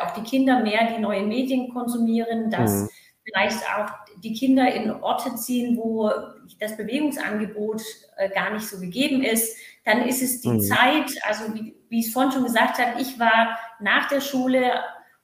auch 0.00 0.12
die 0.14 0.22
Kinder 0.22 0.60
mehr 0.60 0.94
die 0.94 1.00
neuen 1.00 1.28
Medien 1.28 1.68
konsumieren, 1.68 2.50
dass 2.50 2.82
mhm. 2.82 2.88
vielleicht 3.24 3.62
auch 3.76 3.90
die 4.22 4.32
Kinder 4.32 4.72
in 4.72 4.90
Orte 4.90 5.34
ziehen, 5.36 5.76
wo 5.76 6.10
das 6.58 6.76
Bewegungsangebot 6.76 7.82
äh, 8.16 8.30
gar 8.30 8.52
nicht 8.52 8.66
so 8.66 8.80
gegeben 8.80 9.22
ist. 9.22 9.56
Dann 9.84 10.02
ist 10.08 10.22
es 10.22 10.40
die 10.40 10.48
mhm. 10.48 10.60
Zeit, 10.60 11.12
also 11.22 11.54
wie, 11.54 11.74
wie 11.88 12.00
ich 12.00 12.06
es 12.06 12.12
vorhin 12.12 12.32
schon 12.32 12.44
gesagt 12.44 12.78
habe, 12.78 13.00
ich 13.00 13.18
war 13.18 13.58
nach 13.80 14.08
der 14.08 14.20
Schule 14.20 14.72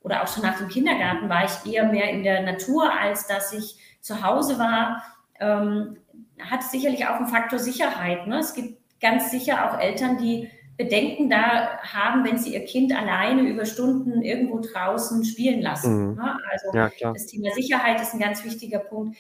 oder 0.05 0.23
auch 0.23 0.29
schon 0.29 0.45
nach 0.45 0.59
dem 0.59 0.69
Kindergarten, 0.69 1.29
war 1.29 1.45
ich 1.45 1.73
eher 1.73 1.87
mehr 1.87 2.11
in 2.11 2.23
der 2.23 2.43
Natur, 2.43 2.93
als 2.93 3.27
dass 3.27 3.53
ich 3.53 3.77
zu 4.01 4.23
Hause 4.23 4.59
war. 4.59 5.03
Ähm, 5.41 5.97
hat 6.39 6.63
sicherlich 6.63 7.07
auch 7.07 7.17
einen 7.17 7.27
Faktor 7.27 7.59
Sicherheit. 7.59 8.27
Ne? 8.27 8.39
Es 8.39 8.55
gibt 8.55 8.79
ganz 9.01 9.31
sicher 9.31 9.69
auch 9.69 9.81
Eltern, 9.81 10.19
die 10.19 10.51
Bedenken 10.77 11.31
da 11.31 11.79
haben, 11.83 12.25
wenn 12.25 12.37
sie 12.37 12.53
ihr 12.53 12.65
Kind 12.65 12.95
alleine 12.95 13.43
über 13.43 13.65
Stunden 13.65 14.23
irgendwo 14.23 14.61
draußen 14.61 15.25
spielen 15.25 15.63
lassen. 15.63 16.11
Mhm. 16.11 16.15
Ne? 16.17 16.39
Also 16.51 16.77
ja, 16.77 16.91
das 17.13 17.27
Thema 17.27 17.51
Sicherheit 17.53 18.01
ist 18.01 18.13
ein 18.13 18.21
ganz 18.21 18.45
wichtiger 18.45 18.81
Punkt. 18.81 19.17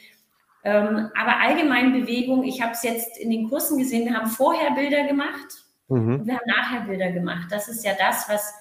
Ähm, 0.64 1.10
aber 1.16 1.40
allgemein 1.40 1.92
Bewegung, 1.92 2.42
ich 2.44 2.60
habe 2.60 2.72
es 2.72 2.82
jetzt 2.82 3.18
in 3.18 3.30
den 3.30 3.48
Kursen 3.48 3.78
gesehen, 3.78 4.06
wir 4.06 4.14
haben 4.14 4.28
vorher 4.28 4.72
Bilder 4.72 5.06
gemacht 5.06 5.64
mhm. 5.88 6.20
und 6.20 6.26
wir 6.26 6.34
haben 6.34 6.46
nachher 6.46 6.80
Bilder 6.80 7.12
gemacht. 7.12 7.48
Das 7.50 7.68
ist 7.68 7.84
ja 7.84 7.92
das, 7.98 8.28
was 8.28 8.52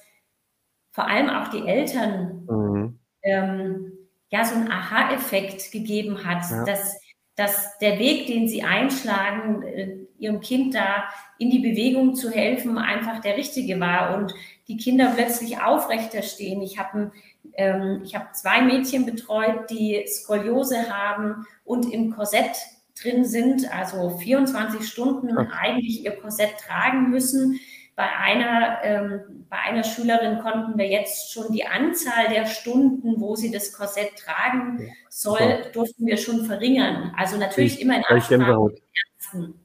vor 0.93 1.07
allem 1.07 1.29
auch 1.29 1.49
die 1.49 1.67
Eltern 1.67 2.47
mhm. 2.49 2.99
ähm, 3.23 3.91
ja 4.29 4.45
so 4.45 4.55
einen 4.55 4.71
Aha-Effekt 4.71 5.71
gegeben 5.71 6.23
hat, 6.23 6.49
ja. 6.49 6.63
dass 6.63 6.97
dass 7.35 7.79
der 7.79 7.97
Weg, 7.97 8.27
den 8.27 8.47
sie 8.47 8.63
einschlagen, 8.63 9.63
äh, 9.63 9.97
ihrem 10.19 10.39
Kind 10.39 10.75
da 10.75 11.05
in 11.39 11.49
die 11.49 11.59
Bewegung 11.59 12.15
zu 12.15 12.29
helfen, 12.29 12.77
einfach 12.77 13.21
der 13.21 13.37
richtige 13.37 13.79
war 13.79 14.15
und 14.15 14.33
die 14.67 14.77
Kinder 14.77 15.11
plötzlich 15.15 15.59
aufrechter 15.59 16.21
stehen. 16.21 16.61
Ich 16.61 16.77
habe 16.77 17.11
ähm, 17.53 18.01
ich 18.03 18.15
hab 18.15 18.35
zwei 18.35 18.61
Mädchen 18.61 19.05
betreut, 19.05 19.69
die 19.69 20.05
Skoliose 20.07 20.89
haben 20.89 21.45
und 21.65 21.91
im 21.91 22.11
Korsett 22.11 22.55
drin 23.01 23.25
sind, 23.25 23.73
also 23.73 24.17
24 24.17 24.87
Stunden 24.87 25.35
eigentlich 25.37 26.05
ihr 26.05 26.15
Korsett 26.15 26.57
tragen 26.59 27.09
müssen. 27.09 27.59
Bei 27.95 28.09
einer, 28.11 28.79
ähm, 28.83 29.45
bei 29.49 29.57
einer 29.57 29.83
Schülerin 29.83 30.39
konnten 30.39 30.77
wir 30.79 30.87
jetzt 30.87 31.31
schon 31.31 31.51
die 31.51 31.65
Anzahl 31.65 32.27
der 32.29 32.47
Stunden, 32.47 33.21
wo 33.21 33.35
sie 33.35 33.51
das 33.51 33.71
Korsett 33.71 34.15
tragen 34.17 34.91
soll, 35.09 35.65
durften 35.73 36.07
wir 36.07 36.17
schon 36.17 36.45
verringern. 36.45 37.13
Also 37.15 37.37
natürlich 37.37 37.79
immer 37.79 37.97
in 37.97 38.03
Absprache 38.05 38.63
mit 38.63 38.81
Ärzten. 39.19 39.59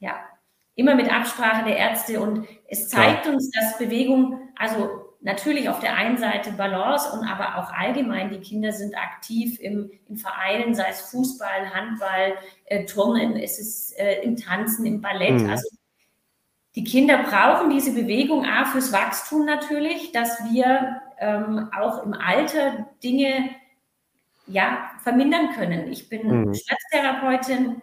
Ja, 0.00 0.16
immer 0.74 0.96
mit 0.96 1.12
Absprache 1.12 1.64
der 1.64 1.76
Ärzte. 1.76 2.20
Und 2.20 2.48
es 2.68 2.88
zeigt 2.88 3.26
ja. 3.26 3.32
uns, 3.32 3.50
dass 3.52 3.78
Bewegung, 3.78 4.48
also 4.56 4.90
natürlich 5.20 5.68
auf 5.68 5.80
der 5.80 5.94
einen 5.94 6.18
Seite 6.18 6.52
Balance 6.52 7.10
und 7.12 7.26
aber 7.26 7.58
auch 7.58 7.72
allgemein, 7.72 8.30
die 8.30 8.40
Kinder 8.40 8.72
sind 8.72 8.96
aktiv 8.96 9.60
im, 9.60 9.90
in 10.08 10.16
Vereinen, 10.16 10.74
sei 10.74 10.88
es 10.90 11.02
Fußball, 11.02 11.72
Handball, 11.72 12.34
äh, 12.64 12.86
Turnen, 12.86 13.36
es 13.36 13.58
ist 13.58 13.98
äh, 13.98 14.22
im 14.22 14.36
Tanzen, 14.36 14.86
im 14.86 15.00
Ballett. 15.00 15.42
Mhm. 15.42 15.50
Also 15.50 15.68
die 16.76 16.84
Kinder 16.84 17.24
brauchen 17.24 17.70
diese 17.70 17.92
Bewegung 17.92 18.44
A 18.44 18.64
fürs 18.64 18.92
Wachstum 18.92 19.44
natürlich, 19.44 20.12
dass 20.12 20.38
wir 20.52 21.00
ähm, 21.18 21.68
auch 21.76 22.04
im 22.04 22.14
Alter 22.14 22.86
Dinge 23.02 23.50
ja, 24.46 24.90
vermindern 25.02 25.50
können. 25.54 25.90
Ich 25.90 26.08
bin 26.08 26.26
mhm. 26.26 26.54
Schmerztherapeutin 26.54 27.82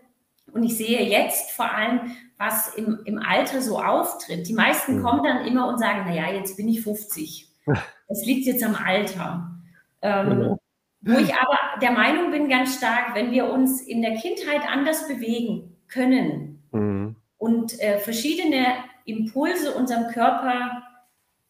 und 0.53 0.63
ich 0.63 0.77
sehe 0.77 1.03
jetzt 1.03 1.51
vor 1.51 1.71
allem, 1.71 2.15
was 2.37 2.75
im, 2.75 2.99
im 3.05 3.19
Alter 3.19 3.61
so 3.61 3.79
auftritt. 3.79 4.47
Die 4.47 4.53
meisten 4.53 4.99
mhm. 4.99 5.03
kommen 5.03 5.23
dann 5.23 5.45
immer 5.45 5.67
und 5.67 5.79
sagen, 5.79 6.05
naja, 6.07 6.31
jetzt 6.31 6.57
bin 6.57 6.67
ich 6.67 6.81
50. 6.81 7.47
Das 8.09 8.25
liegt 8.25 8.45
jetzt 8.45 8.63
am 8.63 8.73
Alter. 8.73 9.51
Ähm, 10.01 10.29
mhm. 10.29 10.57
Wo 11.01 11.17
ich 11.19 11.33
aber 11.35 11.57
der 11.81 11.91
Meinung 11.91 12.31
bin, 12.31 12.47
ganz 12.47 12.77
stark, 12.77 13.13
wenn 13.15 13.31
wir 13.31 13.49
uns 13.49 13.81
in 13.81 14.01
der 14.01 14.15
Kindheit 14.15 14.61
anders 14.65 15.09
bewegen 15.09 15.75
können, 15.89 16.56
und 17.37 17.79
äh, 17.79 17.99
verschiedene 17.99 18.65
Impulse 19.05 19.73
unserem 19.73 20.11
Körper 20.11 20.83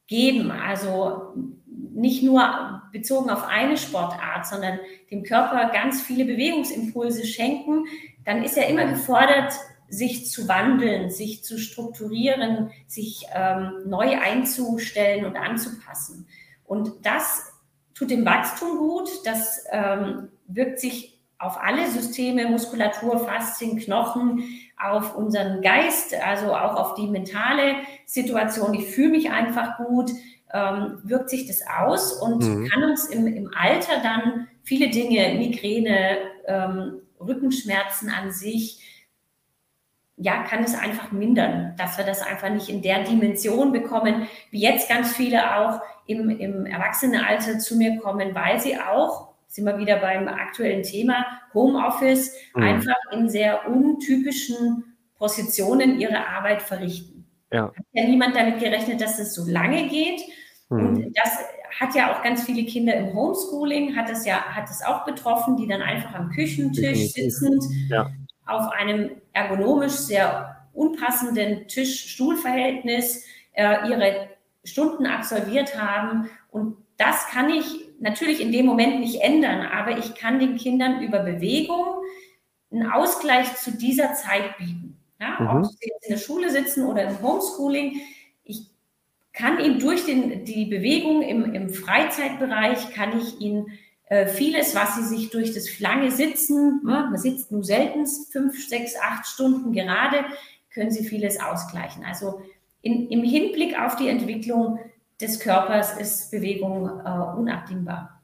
geben. 0.07 0.51
Also 0.51 1.33
nicht 1.65 2.23
nur 2.23 2.81
bezogen 2.91 3.29
auf 3.29 3.45
eine 3.45 3.77
Sportart, 3.77 4.45
sondern 4.45 4.79
dem 5.11 5.23
Körper 5.23 5.69
ganz 5.71 6.01
viele 6.01 6.25
Bewegungsimpulse 6.25 7.25
schenken, 7.25 7.85
dann 8.23 8.43
ist 8.43 8.57
er 8.57 8.67
immer 8.67 8.85
gefordert, 8.85 9.53
sich 9.89 10.29
zu 10.29 10.47
wandeln, 10.47 11.09
sich 11.09 11.43
zu 11.43 11.57
strukturieren, 11.57 12.71
sich 12.87 13.25
ähm, 13.33 13.83
neu 13.85 14.19
einzustellen 14.19 15.25
und 15.25 15.37
anzupassen. 15.37 16.27
Und 16.65 17.05
das 17.05 17.53
tut 17.93 18.11
dem 18.11 18.25
Wachstum 18.25 18.77
gut, 18.77 19.09
das 19.25 19.65
ähm, 19.71 20.29
wirkt 20.47 20.79
sich 20.79 21.19
auf 21.39 21.57
alle 21.61 21.87
Systeme, 21.89 22.49
Muskulatur, 22.49 23.19
Faszien, 23.19 23.77
Knochen, 23.79 24.43
auf 24.77 25.15
unseren 25.15 25.61
Geist, 25.61 26.13
also 26.13 26.53
auch 26.53 26.75
auf 26.75 26.93
die 26.95 27.07
mentale 27.07 27.77
Situation. 28.05 28.73
Ich 28.73 28.85
fühle 28.87 29.09
mich 29.09 29.31
einfach 29.31 29.77
gut, 29.77 30.11
ähm, 30.53 30.99
wirkt 31.03 31.29
sich 31.29 31.47
das 31.47 31.61
aus 31.67 32.13
und 32.13 32.43
mhm. 32.43 32.67
kann 32.67 32.83
uns 32.83 33.05
im, 33.05 33.27
im 33.27 33.51
Alter 33.55 34.01
dann 34.03 34.47
viele 34.63 34.89
Dinge, 34.89 35.35
Migräne, 35.37 36.17
ähm, 36.45 37.01
Rückenschmerzen 37.19 38.09
an 38.09 38.31
sich, 38.31 38.83
ja, 40.17 40.43
kann 40.43 40.63
es 40.63 40.73
einfach 40.73 41.11
mindern, 41.11 41.75
dass 41.77 41.97
wir 41.97 42.05
das 42.05 42.25
einfach 42.25 42.49
nicht 42.49 42.69
in 42.69 42.81
der 42.81 43.03
Dimension 43.03 43.71
bekommen, 43.71 44.27
wie 44.49 44.61
jetzt 44.61 44.89
ganz 44.89 45.15
viele 45.15 45.57
auch 45.57 45.79
im, 46.07 46.29
im 46.29 46.65
Erwachsenenalter 46.65 47.59
zu 47.59 47.75
mir 47.75 47.97
kommen, 47.97 48.33
weil 48.33 48.59
sie 48.59 48.77
auch 48.77 49.26
sind 49.47 49.65
wir 49.65 49.77
wieder 49.77 49.97
beim 49.97 50.27
aktuellen 50.27 50.83
Thema 50.83 51.25
Homeoffice, 51.53 52.33
mhm. 52.53 52.63
einfach 52.63 52.97
in 53.11 53.29
sehr 53.29 53.67
untypischen 53.69 54.95
Positionen 55.15 55.99
ihre 55.99 56.27
Arbeit 56.27 56.61
verrichten. 56.61 57.25
Ja. 57.51 57.67
Hat 57.67 57.85
ja 57.93 58.05
niemand 58.05 58.35
damit 58.35 58.59
gerechnet, 58.59 59.01
dass 59.01 59.19
es 59.19 59.33
so 59.33 59.49
lange 59.49 59.87
geht. 59.87 60.21
Mhm. 60.69 60.79
Und 60.79 61.13
das 61.15 61.39
hat 61.79 61.95
ja 61.95 62.13
auch 62.13 62.23
ganz 62.23 62.43
viele 62.43 62.65
Kinder 62.65 62.95
im 62.95 63.13
Homeschooling, 63.13 63.95
hat 63.95 64.09
es 64.09 64.25
ja, 64.25 64.41
hat 64.41 64.69
es 64.69 64.83
auch 64.83 65.05
betroffen, 65.05 65.57
die 65.57 65.67
dann 65.67 65.81
einfach 65.81 66.13
am 66.13 66.29
Küchentisch 66.29 67.13
sitzend 67.13 67.63
ja. 67.89 68.09
auf 68.45 68.71
einem 68.71 69.11
ergonomisch 69.33 69.93
sehr 69.93 70.55
unpassenden 70.73 71.67
Tisch-Stuhl-Verhältnis 71.67 73.25
äh, 73.53 73.89
ihre 73.89 74.29
Stunden 74.63 75.05
absolviert 75.05 75.79
haben. 75.79 76.29
Und 76.51 76.77
das 76.97 77.27
kann 77.27 77.49
ich 77.49 77.86
natürlich 77.99 78.41
in 78.41 78.51
dem 78.51 78.65
Moment 78.65 78.99
nicht 78.99 79.21
ändern, 79.21 79.65
aber 79.65 79.97
ich 79.97 80.15
kann 80.15 80.39
den 80.39 80.57
Kindern 80.57 81.01
über 81.01 81.19
Bewegung 81.19 81.85
einen 82.71 82.89
Ausgleich 82.89 83.55
zu 83.55 83.71
dieser 83.71 84.13
Zeit 84.13 84.57
bieten. 84.57 84.97
Ja, 85.19 85.37
mhm. 85.39 85.47
Ob 85.47 85.65
sie 85.65 85.89
jetzt 85.89 86.05
in 86.05 86.13
der 86.13 86.21
Schule 86.21 86.49
sitzen 86.49 86.85
oder 86.85 87.03
im 87.03 87.21
Homeschooling, 87.21 88.01
ich 88.43 88.67
kann 89.33 89.59
ihnen 89.59 89.79
durch 89.79 90.05
den, 90.05 90.45
die 90.45 90.65
Bewegung 90.65 91.21
im, 91.21 91.53
im 91.53 91.69
Freizeitbereich, 91.69 92.93
kann 92.93 93.19
ich 93.19 93.39
ihnen 93.39 93.67
äh, 94.09 94.27
vieles, 94.27 94.75
was 94.75 94.95
sie 94.95 95.03
sich 95.03 95.29
durch 95.31 95.53
das 95.53 95.79
lange 95.79 96.11
Sitzen, 96.11 96.81
ne, 96.83 97.07
man 97.09 97.17
sitzt 97.17 97.51
nur 97.51 97.63
selten 97.63 98.05
fünf, 98.31 98.67
sechs, 98.67 98.95
acht 99.01 99.25
Stunden 99.25 99.73
gerade, 99.73 100.25
können 100.73 100.91
sie 100.91 101.03
vieles 101.03 101.39
ausgleichen. 101.39 102.05
Also 102.05 102.41
in, 102.81 103.09
im 103.09 103.23
Hinblick 103.23 103.77
auf 103.79 103.95
die 103.95 104.07
Entwicklung 104.07 104.79
des 105.19 105.39
Körpers 105.39 105.97
ist 105.97 106.31
Bewegung 106.31 106.87
äh, 106.87 107.37
unabdingbar. 107.37 108.21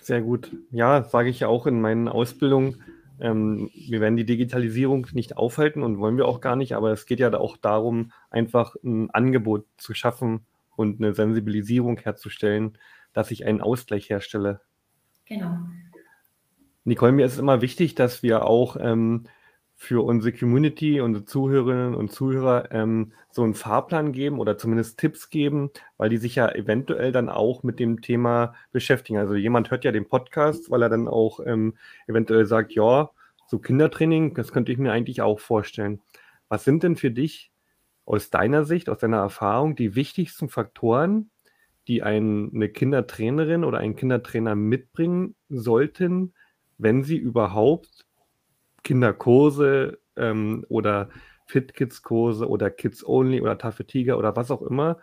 Sehr 0.00 0.22
gut. 0.22 0.50
Ja, 0.70 1.04
sage 1.04 1.28
ich 1.28 1.40
ja 1.40 1.48
auch 1.48 1.66
in 1.66 1.80
meinen 1.80 2.08
Ausbildungen. 2.08 2.82
Ähm, 3.20 3.70
wir 3.74 4.00
werden 4.00 4.16
die 4.16 4.24
Digitalisierung 4.24 5.06
nicht 5.12 5.36
aufhalten 5.36 5.82
und 5.82 5.98
wollen 5.98 6.16
wir 6.16 6.26
auch 6.26 6.40
gar 6.40 6.56
nicht, 6.56 6.74
aber 6.74 6.90
es 6.92 7.04
geht 7.04 7.20
ja 7.20 7.32
auch 7.34 7.58
darum, 7.58 8.12
einfach 8.30 8.76
ein 8.82 9.10
Angebot 9.10 9.66
zu 9.76 9.92
schaffen 9.92 10.46
und 10.74 11.00
eine 11.00 11.12
Sensibilisierung 11.12 11.98
herzustellen, 11.98 12.78
dass 13.12 13.30
ich 13.30 13.44
einen 13.44 13.60
Ausgleich 13.60 14.08
herstelle. 14.08 14.60
Genau. 15.26 15.58
Nicole, 16.84 17.12
mir 17.12 17.26
ist 17.26 17.34
es 17.34 17.38
immer 17.38 17.60
wichtig, 17.60 17.94
dass 17.94 18.22
wir 18.22 18.46
auch 18.46 18.76
ähm, 18.80 19.24
für 19.82 20.04
unsere 20.04 20.36
Community, 20.36 21.00
unsere 21.00 21.24
Zuhörerinnen 21.24 21.94
und 21.94 22.12
Zuhörer 22.12 22.70
ähm, 22.70 23.12
so 23.30 23.42
einen 23.42 23.54
Fahrplan 23.54 24.12
geben 24.12 24.38
oder 24.38 24.58
zumindest 24.58 24.98
Tipps 24.98 25.30
geben, 25.30 25.70
weil 25.96 26.10
die 26.10 26.18
sich 26.18 26.34
ja 26.34 26.54
eventuell 26.54 27.12
dann 27.12 27.30
auch 27.30 27.62
mit 27.62 27.80
dem 27.80 28.02
Thema 28.02 28.54
beschäftigen. 28.72 29.18
Also 29.18 29.34
jemand 29.36 29.70
hört 29.70 29.86
ja 29.86 29.90
den 29.90 30.06
Podcast, 30.06 30.70
weil 30.70 30.82
er 30.82 30.90
dann 30.90 31.08
auch 31.08 31.40
ähm, 31.46 31.78
eventuell 32.06 32.44
sagt, 32.44 32.72
ja, 32.72 33.08
so 33.46 33.58
Kindertraining, 33.58 34.34
das 34.34 34.52
könnte 34.52 34.70
ich 34.70 34.76
mir 34.76 34.92
eigentlich 34.92 35.22
auch 35.22 35.40
vorstellen. 35.40 36.02
Was 36.50 36.64
sind 36.64 36.82
denn 36.82 36.96
für 36.96 37.10
dich 37.10 37.50
aus 38.04 38.28
deiner 38.28 38.66
Sicht, 38.66 38.90
aus 38.90 38.98
deiner 38.98 39.16
Erfahrung 39.16 39.76
die 39.76 39.94
wichtigsten 39.94 40.50
Faktoren, 40.50 41.30
die 41.88 42.02
ein, 42.02 42.50
eine 42.54 42.68
Kindertrainerin 42.68 43.64
oder 43.64 43.78
ein 43.78 43.96
Kindertrainer 43.96 44.54
mitbringen 44.56 45.36
sollten, 45.48 46.34
wenn 46.76 47.02
sie 47.02 47.16
überhaupt 47.16 48.04
Kinderkurse 48.82 49.98
ähm, 50.16 50.64
oder 50.68 51.08
Fit 51.46 51.74
Kids 51.74 52.02
Kurse 52.02 52.48
oder 52.48 52.70
Kids 52.70 53.06
Only 53.06 53.40
oder 53.40 53.58
Tafel 53.58 53.86
Tiger 53.86 54.18
oder 54.18 54.36
was 54.36 54.50
auch 54.50 54.62
immer 54.62 54.98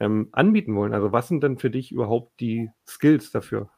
ähm, 0.00 0.28
anbieten 0.32 0.74
wollen? 0.74 0.94
Also 0.94 1.12
was 1.12 1.28
sind 1.28 1.42
denn 1.42 1.58
für 1.58 1.70
dich 1.70 1.92
überhaupt 1.92 2.40
die 2.40 2.70
Skills 2.86 3.30
dafür? 3.30 3.70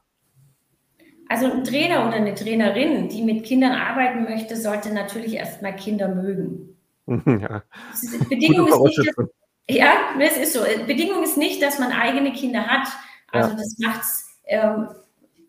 Also 1.29 1.47
ein 1.47 1.63
Trainer 1.63 2.07
oder 2.07 2.17
eine 2.17 2.35
Trainerin, 2.35 3.09
die 3.09 3.23
mit 3.23 3.45
Kindern 3.45 3.73
arbeiten 3.73 4.25
möchte, 4.25 4.57
sollte 4.57 4.93
natürlich 4.93 5.35
erstmal 5.35 5.77
Kinder 5.77 6.09
mögen. 6.09 6.77
Ja. 7.07 7.63
Bedingung 8.29 8.69
ist 8.69 8.81
nicht, 8.81 8.99
dass, 9.17 9.27
ja, 9.69 9.95
das 10.19 10.37
ist 10.39 10.53
so. 10.55 10.61
Bedingung 10.87 11.23
ist 11.23 11.37
nicht, 11.37 11.63
dass 11.63 11.79
man 11.79 11.93
eigene 11.93 12.33
Kinder 12.33 12.67
hat. 12.67 12.89
Also 13.31 13.51
ja. 13.51 13.57
das 13.57 13.77
macht's. 13.79 14.41
Ähm, 14.45 14.89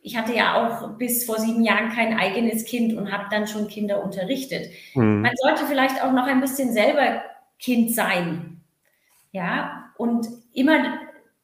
ich 0.01 0.17
hatte 0.17 0.33
ja 0.33 0.55
auch 0.55 0.97
bis 0.97 1.25
vor 1.25 1.39
sieben 1.39 1.63
Jahren 1.63 1.89
kein 1.89 2.17
eigenes 2.17 2.65
Kind 2.65 2.95
und 2.95 3.11
habe 3.11 3.25
dann 3.29 3.47
schon 3.47 3.67
Kinder 3.67 4.03
unterrichtet. 4.03 4.69
Mhm. 4.95 5.21
Man 5.21 5.35
sollte 5.35 5.65
vielleicht 5.65 6.03
auch 6.03 6.11
noch 6.11 6.25
ein 6.25 6.41
bisschen 6.41 6.73
selber 6.73 7.21
Kind 7.59 7.93
sein. 7.93 8.61
Ja, 9.31 9.91
und 9.97 10.27
immer 10.53 10.99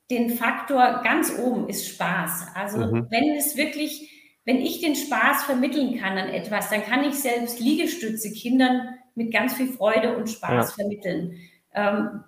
den 0.10 0.32
Faktor 0.32 1.02
ganz 1.04 1.38
oben 1.38 1.68
ist 1.68 1.88
Spaß. 1.88 2.48
Also 2.56 2.80
mhm. 2.80 3.08
wenn 3.10 3.36
es 3.36 3.58
wirklich, 3.58 4.10
wenn 4.46 4.58
ich 4.58 4.82
den 4.82 4.96
Spaß 4.96 5.44
vermitteln 5.44 6.00
kann 6.00 6.18
an 6.18 6.30
etwas, 6.30 6.70
dann 6.70 6.84
kann 6.84 7.04
ich 7.04 7.16
selbst 7.16 7.60
Liegestütze 7.60 8.32
Kindern 8.32 8.96
mit 9.16 9.32
ganz 9.32 9.54
viel 9.56 9.68
Freude 9.68 10.16
und 10.16 10.30
Spaß 10.30 10.70
ja. 10.70 10.76
vermitteln. 10.76 11.38
Ähm, 11.74 12.24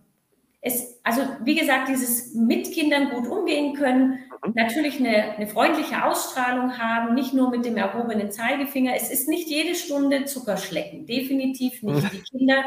es, 0.61 0.99
also 1.03 1.21
wie 1.43 1.55
gesagt, 1.55 1.87
dieses 1.87 2.33
mit 2.33 2.71
Kindern 2.71 3.09
gut 3.09 3.27
umgehen 3.27 3.75
können, 3.75 4.19
mhm. 4.43 4.53
natürlich 4.55 4.99
eine, 4.99 5.35
eine, 5.35 5.47
freundliche 5.47 6.03
Ausstrahlung 6.03 6.77
haben, 6.77 7.13
nicht 7.13 7.33
nur 7.33 7.49
mit 7.49 7.65
dem 7.65 7.77
erhobenen 7.77 8.31
Zeigefinger. 8.31 8.93
Es 8.95 9.11
ist 9.11 9.27
nicht 9.27 9.47
jede 9.47 9.75
Stunde 9.75 10.25
Zuckerschlecken, 10.25 11.05
definitiv 11.05 11.83
nicht. 11.83 12.11
Die 12.11 12.37
Kinder, 12.37 12.63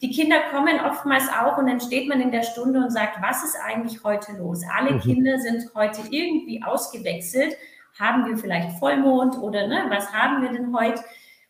die 0.00 0.10
Kinder 0.10 0.36
kommen 0.50 0.80
oftmals 0.80 1.28
auch 1.28 1.58
und 1.58 1.66
dann 1.66 1.80
steht 1.80 2.08
man 2.08 2.20
in 2.20 2.30
der 2.30 2.42
Stunde 2.42 2.80
und 2.80 2.90
sagt, 2.90 3.20
was 3.20 3.42
ist 3.44 3.56
eigentlich 3.56 4.04
heute 4.04 4.32
los? 4.38 4.62
Alle 4.76 4.94
mhm. 4.94 5.00
Kinder 5.00 5.38
sind 5.38 5.68
heute 5.74 6.02
irgendwie 6.10 6.62
ausgewechselt. 6.62 7.56
Haben 7.98 8.26
wir 8.26 8.38
vielleicht 8.38 8.78
Vollmond 8.78 9.36
oder 9.36 9.66
ne, 9.66 9.84
was 9.88 10.12
haben 10.12 10.42
wir 10.42 10.50
denn 10.50 10.74
heute? 10.74 11.02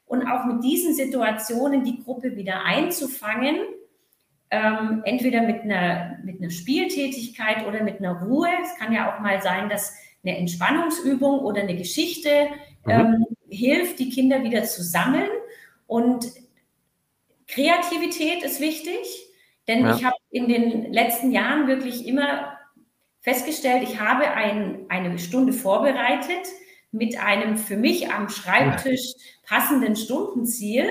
Und 0.06 0.26
auch 0.26 0.44
mit 0.44 0.64
diesen 0.64 0.94
Situationen 0.94 1.84
die 1.84 2.02
Gruppe 2.02 2.36
wieder 2.36 2.64
einzufangen 2.64 3.58
ähm, 4.52 5.00
entweder 5.06 5.42
mit 5.42 5.62
einer, 5.62 6.18
mit 6.22 6.38
einer 6.38 6.50
Spieltätigkeit 6.50 7.66
oder 7.66 7.82
mit 7.82 7.98
einer 7.98 8.20
Ruhe. 8.20 8.48
Es 8.62 8.78
kann 8.78 8.92
ja 8.92 9.12
auch 9.12 9.20
mal 9.20 9.40
sein, 9.40 9.70
dass 9.70 9.96
eine 10.22 10.36
Entspannungsübung 10.36 11.40
oder 11.40 11.62
eine 11.62 11.74
Geschichte 11.74 12.48
mhm. 12.84 12.90
ähm, 12.90 13.26
hilft, 13.48 13.98
die 13.98 14.10
Kinder 14.10 14.44
wieder 14.44 14.64
zu 14.64 14.82
sammeln. 14.82 15.30
Und 15.86 16.26
Kreativität 17.48 18.42
ist 18.44 18.60
wichtig, 18.60 19.26
denn 19.68 19.86
ja. 19.86 19.96
ich 19.96 20.04
habe 20.04 20.16
in 20.30 20.48
den 20.48 20.92
letzten 20.92 21.32
Jahren 21.32 21.66
wirklich 21.66 22.06
immer 22.06 22.58
festgestellt, 23.20 23.84
ich 23.84 24.00
habe 24.00 24.32
ein, 24.32 24.84
eine 24.90 25.18
Stunde 25.18 25.54
vorbereitet 25.54 26.46
mit 26.90 27.18
einem 27.18 27.56
für 27.56 27.78
mich 27.78 28.10
am 28.10 28.28
Schreibtisch 28.28 29.14
passenden 29.46 29.96
Stundenziel 29.96 30.90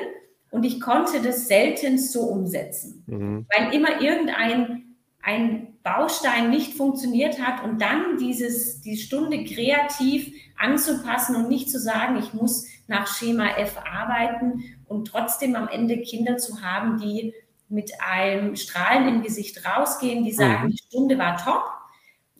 und 0.51 0.63
ich 0.63 0.79
konnte 0.79 1.21
das 1.21 1.47
selten 1.47 1.97
so 1.97 2.21
umsetzen, 2.21 3.03
mhm. 3.07 3.47
weil 3.49 3.73
immer 3.73 4.01
irgendein 4.01 4.83
ein 5.23 5.77
Baustein 5.83 6.49
nicht 6.49 6.73
funktioniert 6.73 7.41
hat 7.41 7.63
und 7.63 7.81
dann 7.81 8.17
dieses, 8.17 8.81
die 8.81 8.97
Stunde 8.97 9.43
kreativ 9.45 10.31
anzupassen 10.57 11.35
und 11.35 11.47
nicht 11.47 11.69
zu 11.69 11.79
sagen, 11.79 12.17
ich 12.17 12.33
muss 12.33 12.67
nach 12.87 13.07
Schema 13.07 13.49
F 13.57 13.77
arbeiten 13.77 14.63
und 14.87 15.07
trotzdem 15.07 15.55
am 15.55 15.67
Ende 15.67 16.01
Kinder 16.01 16.37
zu 16.37 16.61
haben, 16.61 16.97
die 16.97 17.33
mit 17.69 17.91
einem 18.01 18.55
Strahlen 18.55 19.07
im 19.07 19.23
Gesicht 19.23 19.65
rausgehen, 19.65 20.23
die 20.23 20.33
sagen, 20.33 20.65
mhm. 20.65 20.71
die 20.71 20.77
Stunde 20.77 21.17
war 21.17 21.37
top. 21.37 21.63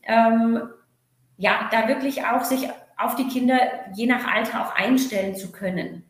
Ähm, 0.04 0.60
ja, 1.38 1.70
da 1.72 1.88
wirklich 1.88 2.26
auch 2.26 2.44
sich 2.44 2.68
auf 2.98 3.16
die 3.16 3.28
Kinder 3.28 3.58
je 3.96 4.06
nach 4.06 4.28
Alter 4.32 4.66
auch 4.66 4.76
einstellen 4.76 5.36
zu 5.36 5.52
können. 5.52 6.04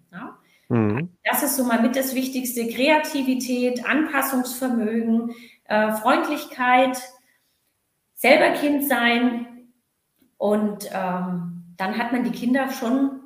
Mhm. 0.71 1.09
Das 1.25 1.43
ist 1.43 1.57
so 1.57 1.65
mal 1.65 1.81
mit 1.81 1.97
das 1.97 2.15
Wichtigste. 2.15 2.69
Kreativität, 2.69 3.85
Anpassungsvermögen, 3.85 5.31
äh, 5.65 5.91
Freundlichkeit, 5.91 6.97
selber 8.13 8.51
Kind 8.57 8.87
sein. 8.87 9.47
Und 10.37 10.89
ähm, 10.93 11.75
dann 11.75 11.97
hat 11.97 12.13
man 12.13 12.23
die 12.23 12.31
Kinder 12.31 12.71
schon, 12.71 13.19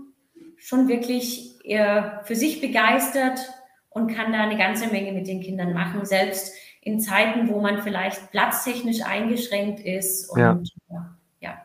schon 0.57 0.87
wirklich 0.87 1.63
äh, 1.65 2.23
für 2.23 2.35
sich 2.35 2.61
begeistert 2.61 3.39
und 3.89 4.07
kann 4.07 4.33
da 4.33 4.39
eine 4.39 4.57
ganze 4.57 4.87
Menge 4.87 5.11
mit 5.11 5.27
den 5.27 5.41
Kindern 5.41 5.73
machen, 5.73 6.03
selbst 6.03 6.51
in 6.81 6.99
Zeiten, 6.99 7.47
wo 7.47 7.61
man 7.61 7.83
vielleicht 7.83 8.31
platztechnisch 8.31 9.03
eingeschränkt 9.03 9.81
ist. 9.81 10.31
Und, 10.31 10.39
ja. 10.39 11.15
ja. 11.41 11.61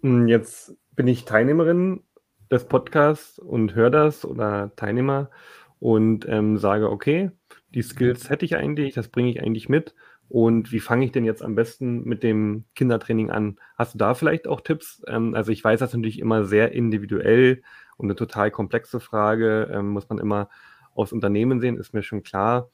Hm, 0.00 0.28
jetzt 0.28 0.74
bin 0.96 1.08
ich 1.08 1.26
Teilnehmerin 1.26 2.02
des 2.50 2.64
Podcasts 2.66 3.38
und 3.38 3.74
höre 3.74 3.90
das 3.90 4.24
oder 4.24 4.74
Teilnehmer 4.76 5.30
und 5.78 6.26
ähm, 6.28 6.58
sage, 6.58 6.90
okay, 6.90 7.30
die 7.74 7.82
Skills 7.82 8.28
hätte 8.30 8.44
ich 8.44 8.56
eigentlich, 8.56 8.94
das 8.94 9.08
bringe 9.08 9.30
ich 9.30 9.42
eigentlich 9.42 9.68
mit. 9.68 9.94
Und 10.28 10.70
wie 10.70 10.80
fange 10.80 11.04
ich 11.04 11.12
denn 11.12 11.24
jetzt 11.24 11.42
am 11.42 11.56
besten 11.56 12.04
mit 12.04 12.22
dem 12.22 12.64
Kindertraining 12.76 13.30
an? 13.30 13.58
Hast 13.76 13.94
du 13.94 13.98
da 13.98 14.14
vielleicht 14.14 14.46
auch 14.46 14.60
Tipps? 14.60 15.02
Ähm, 15.08 15.34
also 15.34 15.50
ich 15.52 15.62
weiß 15.64 15.80
das 15.80 15.92
natürlich 15.92 16.20
immer 16.20 16.44
sehr 16.44 16.72
individuell 16.72 17.62
und 17.96 18.06
eine 18.06 18.14
total 18.14 18.50
komplexe 18.50 19.00
Frage, 19.00 19.70
ähm, 19.72 19.88
muss 19.88 20.08
man 20.08 20.18
immer 20.18 20.48
aufs 20.94 21.12
Unternehmen 21.12 21.60
sehen, 21.60 21.76
ist 21.78 21.94
mir 21.94 22.02
schon 22.02 22.22
klar. 22.22 22.70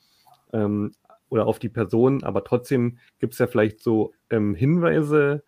Ähm, 0.53 0.93
oder 1.29 1.47
auf 1.47 1.59
die 1.59 1.69
Person, 1.69 2.23
aber 2.23 2.45
trotzdem 2.45 2.99
gibt 3.19 3.33
es 3.33 3.39
ja 3.41 3.47
vielleicht 3.49 3.81
so 3.81 4.13
ähm, 4.31 4.55
Hinweise, 4.55 5.43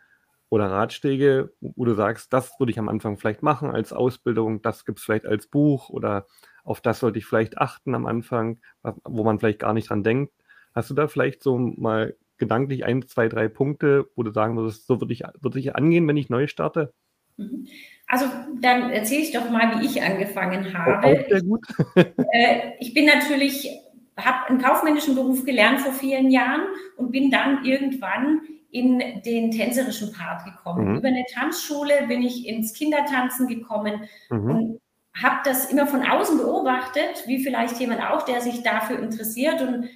oder 0.50 0.70
Ratschläge, 0.70 1.52
wo 1.61 1.84
du 1.84 1.94
sagst, 1.94 2.32
das 2.32 2.58
würde 2.58 2.72
ich 2.72 2.78
am 2.78 2.88
Anfang 2.88 3.18
vielleicht 3.18 3.42
machen 3.42 3.70
als 3.70 3.92
Ausbildung, 3.92 4.62
das 4.62 4.84
gibt 4.84 4.98
es 4.98 5.04
vielleicht 5.04 5.26
als 5.26 5.46
Buch 5.46 5.90
oder 5.90 6.26
auf 6.64 6.80
das 6.80 7.00
sollte 7.00 7.18
ich 7.18 7.26
vielleicht 7.26 7.58
achten 7.58 7.94
am 7.94 8.06
Anfang, 8.06 8.61
wo 9.04 9.24
man 9.24 9.38
vielleicht 9.38 9.61
gar 9.61 9.74
nicht 9.74 9.90
dran 9.90 10.04
denkt. 10.04 10.32
Hast 10.74 10.90
du 10.90 10.94
da 10.94 11.08
vielleicht 11.08 11.42
so 11.42 11.58
mal 11.58 12.16
gedanklich 12.37 12.84
ein, 12.84 13.06
zwei, 13.06 13.28
drei 13.28 13.48
Punkte, 13.48 14.08
wo 14.14 14.22
du 14.22 14.30
sagen 14.30 14.56
würdest, 14.56 14.87
so 14.87 15.00
würde 15.00 15.12
ich, 15.12 15.22
würde 15.40 15.58
ich 15.58 15.74
angehen, 15.74 16.06
wenn 16.06 16.16
ich 16.16 16.30
neu 16.30 16.46
starte? 16.46 16.92
Mhm. 17.37 17.66
Also 18.06 18.26
dann 18.61 18.90
erzähle 18.90 19.22
ich 19.22 19.32
doch 19.32 19.50
mal, 19.50 19.80
wie 19.80 19.87
ich 19.87 20.02
angefangen 20.02 20.72
habe. 20.76 21.06
Auch 21.06 21.28
sehr 21.28 21.42
gut. 21.42 21.66
äh, 21.96 22.72
ich 22.80 22.94
bin 22.94 23.06
natürlich, 23.06 23.68
habe 24.16 24.48
einen 24.48 24.61
kaufmännischen 24.61 25.14
Beruf 25.14 25.44
gelernt 25.44 25.80
vor 25.80 25.92
vielen 25.92 26.30
Jahren 26.30 26.62
und 26.96 27.12
bin 27.12 27.30
dann 27.30 27.64
irgendwann 27.64 28.40
in 28.70 28.98
den 29.24 29.50
tänzerischen 29.50 30.12
Part 30.12 30.44
gekommen. 30.44 30.90
Mhm. 30.90 30.96
Über 30.98 31.09
eine 31.09 31.24
Tanzschule 31.33 32.07
bin 32.07 32.22
ich 32.22 32.46
ins 32.46 32.74
Kindertanzen 32.74 33.46
gekommen 33.46 34.09
mhm. 34.31 34.50
und 34.50 34.81
habe 35.22 35.40
das 35.44 35.70
immer 35.70 35.87
von 35.87 36.04
außen 36.07 36.38
beobachtet, 36.38 37.24
wie 37.26 37.42
vielleicht 37.42 37.81
jemand 37.81 38.02
auch, 38.02 38.22
der 38.22 38.40
sich 38.40 38.62
dafür 38.62 38.98
interessiert 39.00 39.62
und 39.62 39.88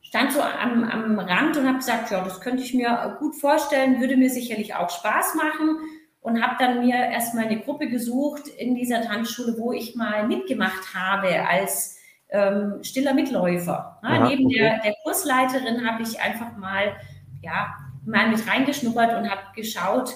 stand 0.00 0.32
so 0.32 0.40
am, 0.40 0.84
am 0.84 1.18
Rand 1.18 1.56
und 1.56 1.66
habe 1.66 1.78
gesagt, 1.78 2.10
ja, 2.10 2.22
das 2.24 2.40
könnte 2.40 2.62
ich 2.62 2.74
mir 2.74 3.16
gut 3.20 3.36
vorstellen, 3.36 4.00
würde 4.00 4.16
mir 4.16 4.30
sicherlich 4.30 4.74
auch 4.74 4.90
Spaß 4.90 5.34
machen 5.34 5.78
und 6.20 6.42
habe 6.42 6.56
dann 6.58 6.84
mir 6.84 6.94
erstmal 6.94 7.44
eine 7.44 7.60
Gruppe 7.60 7.88
gesucht 7.88 8.48
in 8.48 8.74
dieser 8.74 9.02
Tanzschule, 9.02 9.56
wo 9.58 9.72
ich 9.72 9.94
mal 9.94 10.26
mitgemacht 10.26 10.94
habe 10.94 11.46
als 11.46 11.98
ähm, 12.30 12.78
stiller 12.82 13.14
Mitläufer. 13.14 14.00
Ja, 14.02 14.26
neben 14.26 14.46
okay. 14.46 14.58
der, 14.58 14.80
der 14.80 14.94
Kursleiterin 15.04 15.88
habe 15.88 16.02
ich 16.02 16.20
einfach 16.20 16.56
mal 16.56 16.96
ja, 17.42 17.76
mal 18.06 18.28
mit 18.30 18.46
reingeschnuppert 18.46 19.16
und 19.16 19.30
habe 19.30 19.42
geschaut, 19.54 20.14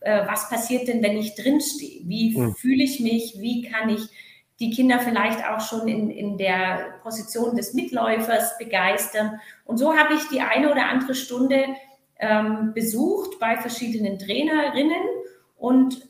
äh, 0.00 0.26
was 0.26 0.48
passiert 0.48 0.88
denn, 0.88 1.02
wenn 1.02 1.16
ich 1.16 1.34
drinstehe? 1.34 2.02
Wie 2.04 2.36
mhm. 2.36 2.54
fühle 2.54 2.82
ich 2.82 3.00
mich? 3.00 3.36
Wie 3.38 3.62
kann 3.62 3.88
ich 3.88 4.02
die 4.58 4.70
Kinder 4.70 4.98
vielleicht 4.98 5.44
auch 5.46 5.60
schon 5.60 5.88
in, 5.88 6.10
in 6.10 6.36
der 6.36 6.98
Position 7.02 7.56
des 7.56 7.74
Mitläufers 7.74 8.58
begeistern? 8.58 9.40
Und 9.64 9.78
so 9.78 9.96
habe 9.96 10.14
ich 10.14 10.28
die 10.28 10.40
eine 10.40 10.70
oder 10.70 10.86
andere 10.86 11.14
Stunde 11.14 11.64
ähm, 12.18 12.72
besucht 12.74 13.38
bei 13.38 13.56
verschiedenen 13.56 14.18
Trainerinnen 14.18 15.02
und 15.56 16.08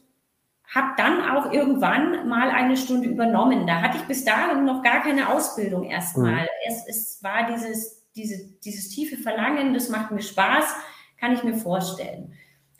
habe 0.72 0.92
dann 0.96 1.28
auch 1.28 1.52
irgendwann 1.52 2.28
mal 2.28 2.50
eine 2.50 2.76
Stunde 2.76 3.09
übernommen. 3.09 3.66
Da 3.66 3.83
hatte 3.83 3.98
ich 3.98 4.04
bis 4.04 4.24
dahin 4.24 4.64
noch 4.64 4.83
gar 4.83 5.02
keine 5.02 5.28
Ausbildung 5.28 5.85
erstmal. 5.85 6.42
Mhm. 6.42 6.48
Es, 6.68 6.87
es 6.87 7.22
war 7.22 7.46
dieses, 7.52 8.09
diese, 8.14 8.37
dieses 8.64 8.88
tiefe 8.88 9.16
Verlangen, 9.16 9.74
das 9.74 9.88
macht 9.88 10.12
mir 10.12 10.22
Spaß 10.22 10.74
kann 11.20 11.33
ich 11.33 11.44
mir 11.44 11.54
vorstellen. 11.54 12.33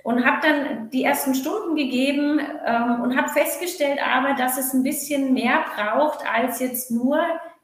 Und 0.03 0.25
habe 0.25 0.47
dann 0.47 0.91
die 0.91 1.05
ersten 1.05 1.35
Stunden 1.35 1.77
gegeben 1.77 2.41
ähm, 2.67 3.03
und 3.03 3.17
habe 3.17 3.29
festgestellt 3.29 3.99
aber, 4.03 4.35
dass 4.35 4.57
es 4.57 4.73
ein 4.73 4.83
bisschen 4.83 5.35
mehr 5.35 5.65
braucht, 5.77 6.25
als 6.27 6.59
jetzt 6.59 6.91
nur 6.91 7.21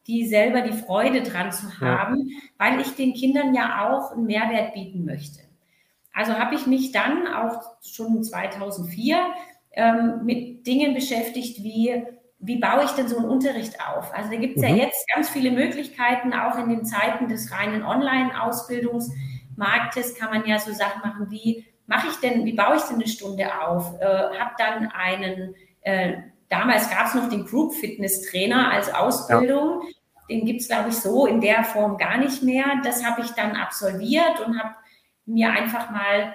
die 0.07 0.27
selber 0.27 0.61
die 0.61 0.77
Freude 0.77 1.23
dran 1.23 1.51
zu 1.51 1.81
haben, 1.81 2.29
ja. 2.29 2.39
weil 2.59 2.81
ich 2.81 2.95
den 2.95 3.15
Kindern 3.15 3.55
ja 3.55 3.89
auch 3.89 4.13
einen 4.13 4.27
Mehrwert 4.27 4.75
bieten 4.75 5.05
möchte. 5.05 5.41
Also 6.13 6.35
habe 6.35 6.55
ich 6.55 6.67
mich 6.67 6.93
dann 6.93 7.27
auch 7.27 7.63
schon 7.83 8.23
2004 8.23 9.19
ähm, 9.73 10.21
mit 10.25 10.67
Dingen 10.67 10.95
beschäftigt 10.95 11.63
wie 11.63 12.05
wie 12.39 12.59
baue 12.59 12.85
ich 12.85 12.91
denn 12.91 13.09
so 13.09 13.17
einen 13.17 13.29
Unterricht 13.29 13.79
auf? 13.81 14.13
Also 14.15 14.31
da 14.31 14.37
gibt 14.37 14.57
es 14.57 14.63
mhm. 14.63 14.69
ja 14.69 14.85
jetzt 14.85 15.07
ganz 15.15 15.29
viele 15.29 15.51
Möglichkeiten, 15.51 16.33
auch 16.35 16.59
in 16.59 16.69
den 16.69 16.85
Zeiten 16.85 17.29
des 17.29 17.51
reinen 17.51 17.83
Online-Ausbildungsmarktes 19.57 20.15
kann 20.15 20.31
man 20.31 20.47
ja 20.47 20.59
so 20.59 20.73
Sachen 20.73 21.01
machen 21.03 21.31
wie, 21.31 21.67
mache 21.87 22.09
ich 22.09 22.17
denn, 22.17 22.45
wie 22.45 22.53
baue 22.53 22.77
ich 22.77 22.83
denn 22.83 22.97
eine 22.97 23.07
Stunde 23.07 23.47
auf? 23.61 24.01
Äh, 24.01 24.39
habe 24.39 24.55
dann 24.59 24.89
einen, 24.89 25.55
äh, 25.83 26.15
damals 26.49 26.91
gab 26.91 27.07
es 27.07 27.15
noch 27.15 27.29
den 27.29 27.45
Group 27.45 27.75
Fitness 27.75 28.31
Trainer 28.31 28.71
als 28.71 28.93
Ausbildung. 28.93 29.83
Ja. 29.83 29.89
Den 30.29 30.45
gibt 30.45 30.61
es, 30.61 30.69
glaube 30.69 30.89
ich, 30.89 30.97
so 30.97 31.27
in 31.27 31.41
der 31.41 31.63
Form 31.63 31.99
gar 31.99 32.19
nicht 32.19 32.43
mehr. 32.43 32.65
Das 32.83 33.05
habe 33.05 33.23
ich 33.23 33.31
dann 33.31 33.55
absolviert 33.55 34.41
und 34.45 34.59
habe 34.59 34.75
mir 35.25 35.51
einfach 35.51 35.91
mal 35.91 36.35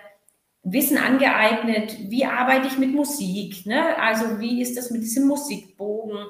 Wissen 0.64 0.98
angeeignet, 0.98 1.98
wie 2.10 2.26
arbeite 2.26 2.68
ich 2.68 2.78
mit 2.78 2.94
Musik, 2.94 3.66
ne? 3.66 3.98
also 3.98 4.40
wie 4.40 4.62
ist 4.62 4.78
das 4.78 4.92
mit 4.92 5.02
diesem 5.02 5.28
Musikbogen, 5.28 6.28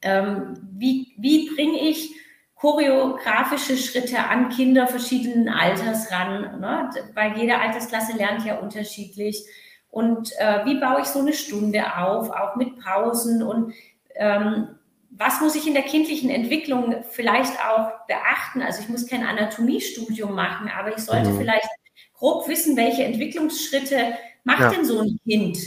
ähm, 0.00 0.54
wie, 0.72 1.12
wie 1.18 1.50
bringe 1.54 1.78
ich 1.78 2.14
choreografische 2.60 3.76
Schritte 3.76 4.18
an 4.18 4.48
Kinder 4.48 4.88
verschiedenen 4.88 5.48
Alters 5.48 6.10
ran, 6.10 6.60
ne? 6.60 6.90
weil 7.14 7.38
jede 7.38 7.58
Altersklasse 7.58 8.16
lernt 8.16 8.44
ja 8.44 8.58
unterschiedlich. 8.58 9.44
Und 9.90 10.32
äh, 10.38 10.64
wie 10.64 10.80
baue 10.80 11.00
ich 11.00 11.06
so 11.06 11.20
eine 11.20 11.32
Stunde 11.32 11.96
auf, 11.96 12.30
auch 12.30 12.56
mit 12.56 12.78
Pausen 12.80 13.42
und 13.42 13.72
ähm, 14.16 14.68
was 15.10 15.40
muss 15.40 15.54
ich 15.54 15.66
in 15.66 15.74
der 15.74 15.84
kindlichen 15.84 16.30
Entwicklung 16.30 17.02
vielleicht 17.10 17.54
auch 17.64 18.06
beachten? 18.06 18.60
Also 18.60 18.82
ich 18.82 18.88
muss 18.88 19.06
kein 19.06 19.24
Anatomiestudium 19.24 20.34
machen, 20.34 20.70
aber 20.76 20.90
ich 20.90 21.02
sollte 21.02 21.30
mhm. 21.30 21.38
vielleicht 21.38 21.68
grob 22.14 22.46
wissen, 22.48 22.76
welche 22.76 23.04
Entwicklungsschritte 23.04 24.14
macht 24.44 24.60
ja. 24.60 24.70
denn 24.70 24.84
so 24.84 25.00
ein 25.00 25.18
Kind? 25.24 25.58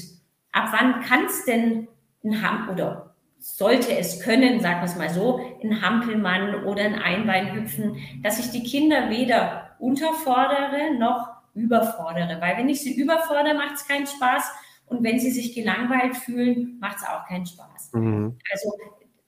Ab 0.51 0.69
wann 0.71 1.01
kann 1.01 1.25
es 1.25 1.45
denn 1.45 1.87
ein 2.23 2.41
Ham 2.41 2.69
oder 2.69 3.10
sollte 3.41 3.97
es 3.97 4.21
können, 4.21 4.61
sagen 4.61 4.81
wir 4.81 4.85
es 4.85 4.95
mal 4.95 5.09
so, 5.09 5.41
ein 5.63 5.81
Hampelmann 5.81 6.63
oder 6.63 6.83
ein 6.83 6.95
Einbeinhüpfen, 6.95 7.97
dass 8.21 8.39
ich 8.39 8.51
die 8.51 8.63
Kinder 8.63 9.09
weder 9.09 9.71
unterfordere 9.79 10.93
noch 10.97 11.27
überfordere. 11.55 12.39
Weil 12.39 12.57
wenn 12.57 12.69
ich 12.69 12.81
sie 12.81 12.93
überfordere, 12.93 13.55
macht 13.55 13.75
es 13.75 13.87
keinen 13.87 14.05
Spaß. 14.05 14.43
Und 14.85 15.03
wenn 15.03 15.19
sie 15.19 15.31
sich 15.31 15.55
gelangweilt 15.55 16.17
fühlen, 16.17 16.77
macht 16.79 16.97
es 16.97 17.03
auch 17.03 17.25
keinen 17.27 17.45
Spaß. 17.45 17.93
Mhm. 17.93 18.37
Also 18.51 18.71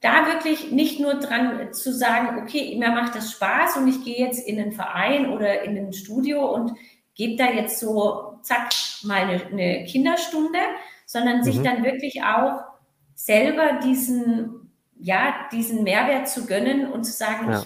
da 0.02 0.28
wirklich 0.28 0.72
nicht 0.72 1.00
nur 1.00 1.16
dran 1.16 1.74
zu 1.74 1.94
sagen, 1.94 2.42
okay, 2.42 2.76
mir 2.78 2.92
macht 2.92 3.16
das 3.16 3.32
Spaß 3.32 3.78
und 3.78 3.88
ich 3.88 4.04
gehe 4.04 4.20
jetzt 4.26 4.46
in 4.48 4.60
einen 4.60 4.74
Verein 4.74 5.32
oder 5.32 5.64
in 5.64 5.78
ein 5.78 5.94
Studio 5.94 6.54
und 6.54 6.74
gebe 7.16 7.38
da 7.38 7.50
jetzt 7.50 7.80
so, 7.80 8.38
zack, 8.42 8.70
mal 9.04 9.22
eine, 9.22 9.46
eine 9.46 9.86
Kinderstunde, 9.86 10.60
sondern 11.06 11.40
mhm. 11.40 11.44
sich 11.44 11.62
dann 11.62 11.84
wirklich 11.84 12.22
auch 12.24 12.73
selber 13.16 13.80
diesen, 13.84 14.72
ja, 15.00 15.34
diesen 15.52 15.84
Mehrwert 15.84 16.30
zu 16.30 16.46
gönnen 16.46 16.92
und 16.92 17.04
zu 17.04 17.12
sagen, 17.12 17.52
ja. 17.52 17.66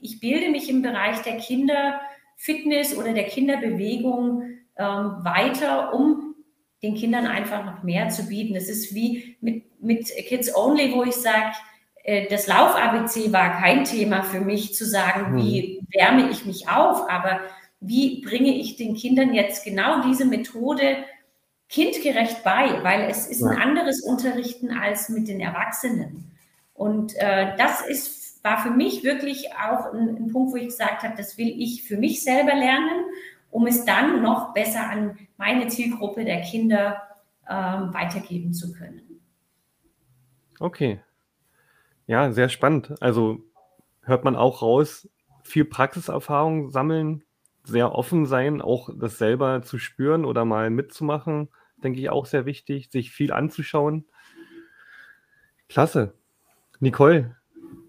ich, 0.00 0.14
ich, 0.14 0.20
bilde 0.20 0.50
mich 0.50 0.68
im 0.68 0.82
Bereich 0.82 1.20
der 1.22 1.36
Kinderfitness 1.36 2.96
oder 2.96 3.12
der 3.12 3.24
Kinderbewegung 3.24 4.42
ähm, 4.76 5.16
weiter, 5.22 5.94
um 5.94 6.34
den 6.82 6.94
Kindern 6.94 7.26
einfach 7.26 7.64
noch 7.64 7.82
mehr 7.82 8.08
zu 8.08 8.26
bieten. 8.26 8.54
Das 8.54 8.68
ist 8.68 8.94
wie 8.94 9.36
mit, 9.40 9.80
mit 9.82 10.06
Kids 10.26 10.54
Only, 10.56 10.92
wo 10.94 11.04
ich 11.04 11.14
sage, 11.14 11.54
äh, 12.04 12.26
das 12.28 12.46
Lauf-ABC 12.46 13.32
war 13.32 13.60
kein 13.60 13.84
Thema 13.84 14.22
für 14.22 14.40
mich 14.40 14.74
zu 14.74 14.84
sagen, 14.86 15.32
mhm. 15.32 15.38
wie 15.38 15.80
wärme 15.92 16.30
ich 16.30 16.46
mich 16.46 16.68
auf, 16.68 17.08
aber 17.10 17.40
wie 17.80 18.22
bringe 18.22 18.54
ich 18.54 18.76
den 18.76 18.94
Kindern 18.94 19.34
jetzt 19.34 19.64
genau 19.64 20.02
diese 20.02 20.24
Methode 20.24 21.04
kindgerecht 21.70 22.42
bei, 22.42 22.82
weil 22.82 23.08
es 23.08 23.28
ist 23.28 23.42
ein 23.42 23.56
anderes 23.56 24.02
Unterrichten 24.02 24.70
als 24.70 25.08
mit 25.08 25.28
den 25.28 25.40
Erwachsenen. 25.40 26.30
Und 26.74 27.14
äh, 27.16 27.56
das 27.56 27.86
ist, 27.86 28.44
war 28.44 28.58
für 28.58 28.70
mich 28.70 29.04
wirklich 29.04 29.50
auch 29.52 29.92
ein, 29.92 30.16
ein, 30.16 30.32
Punkt, 30.32 30.52
wo 30.52 30.56
ich 30.56 30.66
gesagt 30.66 31.04
habe, 31.04 31.16
das 31.16 31.38
will 31.38 31.48
ich 31.48 31.84
für 31.84 31.96
mich 31.96 32.24
selber 32.24 32.54
lernen, 32.54 33.04
um 33.50 33.66
es 33.66 33.84
dann 33.84 34.20
noch 34.20 34.52
besser 34.52 34.90
an 34.90 35.16
meine 35.36 35.68
Zielgruppe 35.68 36.24
der 36.24 36.40
Kinder 36.40 37.02
äh, 37.46 37.54
weitergeben 37.54 38.52
zu 38.52 38.72
können. 38.72 39.20
Okay. 40.58 41.00
Ja, 42.06 42.32
sehr 42.32 42.48
spannend. 42.48 42.94
Also 43.00 43.44
hört 44.02 44.24
man 44.24 44.34
auch 44.34 44.62
raus, 44.62 45.08
viel 45.44 45.64
Praxiserfahrung 45.64 46.70
sammeln, 46.70 47.22
sehr 47.62 47.94
offen 47.94 48.26
sein, 48.26 48.60
auch 48.60 48.90
das 48.98 49.18
selber 49.18 49.62
zu 49.62 49.78
spüren 49.78 50.24
oder 50.24 50.44
mal 50.44 50.70
mitzumachen, 50.70 51.48
denke 51.82 52.00
ich 52.00 52.10
auch 52.10 52.26
sehr 52.26 52.46
wichtig, 52.46 52.90
sich 52.90 53.10
viel 53.10 53.32
anzuschauen. 53.32 54.06
Klasse. 55.68 56.14
Nicole, 56.80 57.36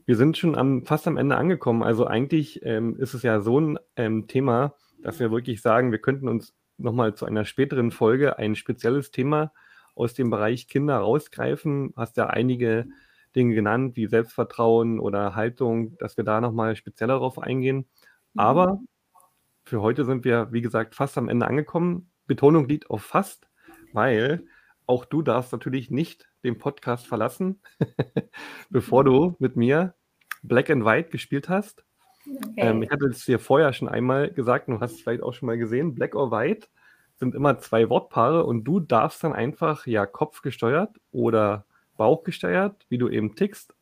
wir 0.06 0.16
sind 0.16 0.38
schon 0.38 0.56
am, 0.56 0.86
fast 0.86 1.08
am 1.08 1.18
Ende 1.18 1.38
angekommen. 1.38 1.84
Also 1.84 2.06
eigentlich 2.06 2.64
ähm, 2.64 2.98
ist 2.98 3.14
es 3.14 3.24
ja 3.24 3.42
so 3.42 3.60
ein 3.60 3.80
ähm, 3.96 4.28
Thema, 4.28 4.76
dass 5.02 5.20
wir 5.20 5.32
wirklich 5.32 5.62
sagen, 5.62 5.92
wir 5.92 6.00
könnten 6.00 6.28
uns 6.28 6.54
nochmal 6.78 7.16
zu 7.16 7.26
einer 7.26 7.46
späteren 7.46 7.92
Folge 7.92 8.38
ein 8.38 8.56
spezielles 8.56 9.12
Thema 9.12 9.54
aus 9.96 10.14
dem 10.14 10.30
Bereich 10.30 10.68
Kinder 10.68 10.98
rausgreifen. 10.98 11.94
Hast 11.96 12.18
ja 12.18 12.28
einige 12.28 12.88
Dinge 13.36 13.56
genannt, 13.56 13.96
wie 13.96 14.08
Selbstvertrauen 14.08 15.00
oder 15.00 15.36
Haltung, 15.36 15.98
dass 15.98 16.18
wir 16.18 16.24
da 16.24 16.42
nochmal 16.42 16.76
speziell 16.76 17.08
darauf 17.08 17.40
eingehen. 17.40 17.86
Mhm. 18.34 18.40
Aber 18.40 18.80
für 19.64 19.82
heute 19.82 20.06
sind 20.06 20.26
wir, 20.26 20.52
wie 20.52 20.62
gesagt, 20.62 20.96
fast 20.96 21.18
am 21.18 21.30
Ende 21.30 21.48
angekommen. 21.48 22.12
Betonung 22.28 22.68
liegt 22.68 22.90
auf 22.90 23.04
fast, 23.04 23.48
weil 23.94 24.46
auch 24.86 25.06
du 25.06 25.22
darfst 25.22 25.52
natürlich 25.52 25.92
nicht 25.92 26.28
den 26.44 26.58
Podcast 26.58 27.08
verlassen, 27.08 27.62
bevor 28.70 29.04
du 29.04 29.36
mit 29.40 29.56
mir 29.56 29.94
Black 30.44 30.70
and 30.70 30.86
White 30.86 31.10
gespielt 31.10 31.50
hast. 31.50 31.86
Okay. 32.26 32.52
Ähm, 32.58 32.84
ich 32.84 32.90
hatte 32.92 33.06
es 33.06 33.26
dir 33.26 33.40
vorher 33.40 33.74
schon 33.74 33.88
einmal 33.88 34.32
gesagt, 34.32 34.68
du 34.68 34.80
hast 34.80 34.94
es 34.94 35.02
vielleicht 35.02 35.24
auch 35.24 35.34
schon 35.34 35.48
mal 35.48 35.58
gesehen, 35.58 35.96
Black 35.96 36.16
or 36.16 36.32
White 36.32 36.68
sind 37.18 37.36
immer 37.36 37.60
zwei 37.60 37.90
Wortpaare 37.90 38.46
und 38.46 38.64
du 38.64 38.80
darfst 38.80 39.24
dann 39.24 39.34
einfach 39.34 39.86
ja 39.86 40.06
kopfgesteuert 40.06 41.00
oder 41.12 41.66
bauchgesteuert, 41.98 42.86
wie 42.90 42.98
du 42.98 43.10
eben 43.10 43.36
tickst, 43.36 43.76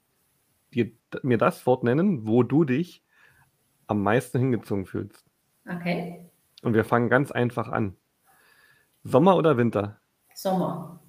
dir, 0.73 0.91
mir 1.23 1.37
das 1.37 1.65
Wort 1.65 1.83
nennen, 1.83 2.27
wo 2.27 2.43
du 2.43 2.65
dich 2.65 3.03
am 3.87 4.03
meisten 4.03 4.39
hingezogen 4.39 4.85
fühlst. 4.85 5.25
Okay. 5.65 6.29
Und 6.61 6.73
wir 6.73 6.83
fangen 6.83 7.09
ganz 7.09 7.31
einfach 7.31 7.69
an. 7.69 7.95
Sommer 9.03 9.35
oder 9.37 9.57
Winter? 9.57 9.99
Sommer. 10.35 10.99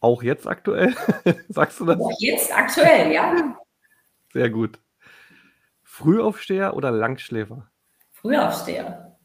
Auch 0.00 0.22
jetzt 0.22 0.46
aktuell? 0.46 0.94
Sagst 1.48 1.80
du 1.80 1.86
das? 1.86 2.00
Auch 2.00 2.12
jetzt 2.18 2.52
aktuell, 2.56 3.12
ja. 3.12 3.56
Sehr 4.32 4.50
gut. 4.50 4.80
Frühaufsteher 5.82 6.74
oder 6.74 6.90
Langschläfer? 6.90 7.70
Frühaufsteher. 8.10 9.16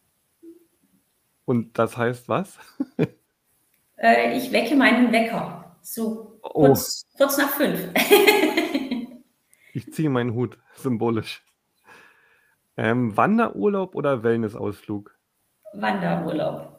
Und 1.45 1.79
das 1.79 1.97
heißt 1.97 2.27
was? 2.27 2.59
äh, 3.97 4.37
ich 4.37 4.51
wecke 4.51 4.75
meinen 4.75 5.11
Wecker. 5.11 5.77
So 5.81 6.39
kurz, 6.41 7.05
oh. 7.13 7.17
kurz 7.17 7.37
nach 7.37 7.49
fünf. 7.51 7.93
ich 9.73 9.93
ziehe 9.93 10.09
meinen 10.09 10.33
Hut, 10.33 10.59
symbolisch. 10.75 11.43
Ähm, 12.75 13.15
Wanderurlaub 13.15 13.95
oder 13.95 14.23
Wellnessausflug? 14.23 15.17
Wanderurlaub. 15.73 16.76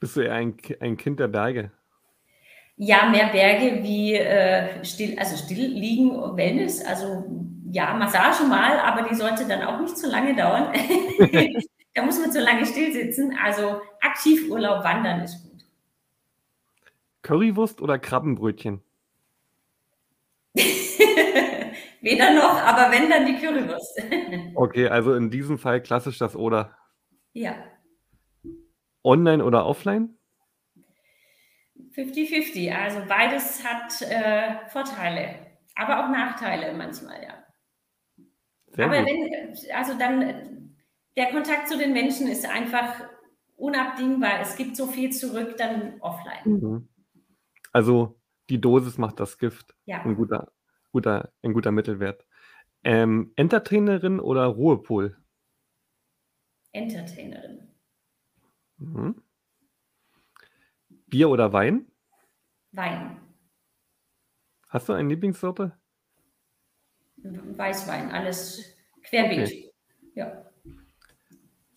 Bist 0.00 0.16
du 0.16 0.22
eher 0.22 0.34
ein, 0.34 0.56
ein 0.80 0.96
Kind 0.96 1.20
der 1.20 1.28
Berge? 1.28 1.70
Ja, 2.76 3.10
mehr 3.10 3.28
Berge 3.28 3.82
wie 3.82 4.14
äh, 4.14 4.82
still, 4.82 5.18
also 5.18 5.36
still 5.36 5.66
liegen, 5.66 6.12
Wellness, 6.34 6.82
also 6.82 7.26
ja, 7.70 7.92
Massage 7.92 8.44
mal, 8.44 8.78
aber 8.80 9.06
die 9.06 9.14
sollte 9.14 9.46
dann 9.46 9.62
auch 9.62 9.78
nicht 9.78 9.98
zu 9.98 10.08
lange 10.08 10.34
dauern. 10.34 10.72
da 11.94 12.02
muss 12.02 12.18
man 12.18 12.32
zu 12.32 12.40
lange 12.40 12.64
still 12.64 12.90
sitzen. 12.92 13.36
Also 13.44 13.82
Aktivurlaub 14.00 14.82
wandern 14.82 15.20
ist 15.20 15.42
gut. 15.42 15.66
Currywurst 17.20 17.82
oder 17.82 17.98
Krabbenbrötchen? 17.98 18.80
Weder 22.00 22.32
noch, 22.32 22.56
aber 22.62 22.90
wenn, 22.90 23.10
dann 23.10 23.26
die 23.26 23.36
Currywurst. 23.36 24.02
okay, 24.54 24.88
also 24.88 25.14
in 25.14 25.30
diesem 25.30 25.58
Fall 25.58 25.82
klassisch 25.82 26.16
das 26.16 26.34
Oder. 26.34 26.74
Ja. 27.34 27.56
Online 29.02 29.44
oder 29.44 29.66
offline? 29.66 30.16
50-50. 31.94 32.72
Also 32.74 33.00
beides 33.08 33.64
hat 33.64 34.02
äh, 34.02 34.68
Vorteile, 34.68 35.34
aber 35.74 36.04
auch 36.04 36.10
Nachteile 36.10 36.72
manchmal, 36.76 37.22
ja. 37.22 37.44
Sehr 38.72 38.86
aber 38.86 38.98
gut. 38.98 39.08
wenn, 39.08 39.74
also 39.74 39.94
dann, 39.98 40.76
der 41.16 41.30
Kontakt 41.30 41.68
zu 41.68 41.76
den 41.76 41.92
Menschen 41.92 42.28
ist 42.28 42.48
einfach 42.48 43.02
unabdingbar. 43.56 44.40
Es 44.40 44.56
gibt 44.56 44.76
so 44.76 44.86
viel 44.86 45.10
zurück, 45.10 45.56
dann 45.56 46.00
offline. 46.00 46.44
Mhm. 46.44 46.88
Also 47.72 48.20
die 48.48 48.60
Dosis 48.60 48.98
macht 48.98 49.20
das 49.20 49.38
Gift. 49.38 49.74
Ja. 49.84 50.02
Ein 50.02 50.16
guter, 50.16 50.52
guter, 50.92 51.32
ein 51.42 51.52
guter 51.52 51.72
Mittelwert. 51.72 52.26
Ähm, 52.82 53.32
Entertainerin 53.36 54.20
oder 54.20 54.46
Ruhepol? 54.46 55.16
Entertainerin. 56.72 57.69
Mhm. 58.80 59.22
Bier 61.06 61.28
oder 61.28 61.52
Wein? 61.52 61.86
Wein. 62.72 63.20
Hast 64.68 64.88
du 64.88 64.92
eine 64.92 65.08
Lieblingssorte? 65.08 65.76
Weißwein, 67.22 68.10
alles 68.10 68.76
querbeet. 69.02 69.46
Okay. 69.46 69.72
Ja. 70.14 70.44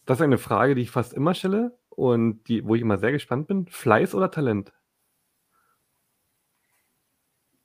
Das 0.05 0.19
ist 0.19 0.23
eine 0.23 0.37
Frage, 0.37 0.75
die 0.75 0.81
ich 0.81 0.91
fast 0.91 1.13
immer 1.13 1.33
stelle 1.33 1.77
und 1.89 2.47
die, 2.47 2.65
wo 2.65 2.75
ich 2.75 2.81
immer 2.81 2.97
sehr 2.97 3.11
gespannt 3.11 3.47
bin. 3.47 3.67
Fleiß 3.67 4.15
oder 4.15 4.31
Talent? 4.31 4.73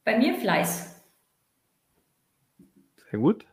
Bei 0.05 0.19
mir 0.19 0.35
Fleiß. 0.35 1.05
Sehr 3.11 3.19
gut. 3.21 3.47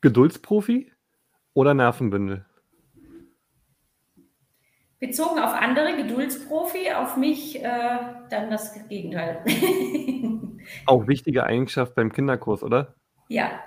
Geduldsprofi 0.00 0.92
oder 1.54 1.74
Nervenbündel? 1.74 2.47
Bezogen 5.00 5.38
auf 5.38 5.54
andere, 5.54 5.96
Geduldsprofi, 5.96 6.92
auf 6.92 7.16
mich 7.16 7.62
äh, 7.62 7.98
dann 8.30 8.50
das 8.50 8.74
Gegenteil. 8.88 9.44
Auch 10.86 11.06
wichtige 11.06 11.44
Eigenschaft 11.44 11.94
beim 11.94 12.12
Kinderkurs, 12.12 12.62
oder? 12.62 12.94
Ja. 13.28 13.62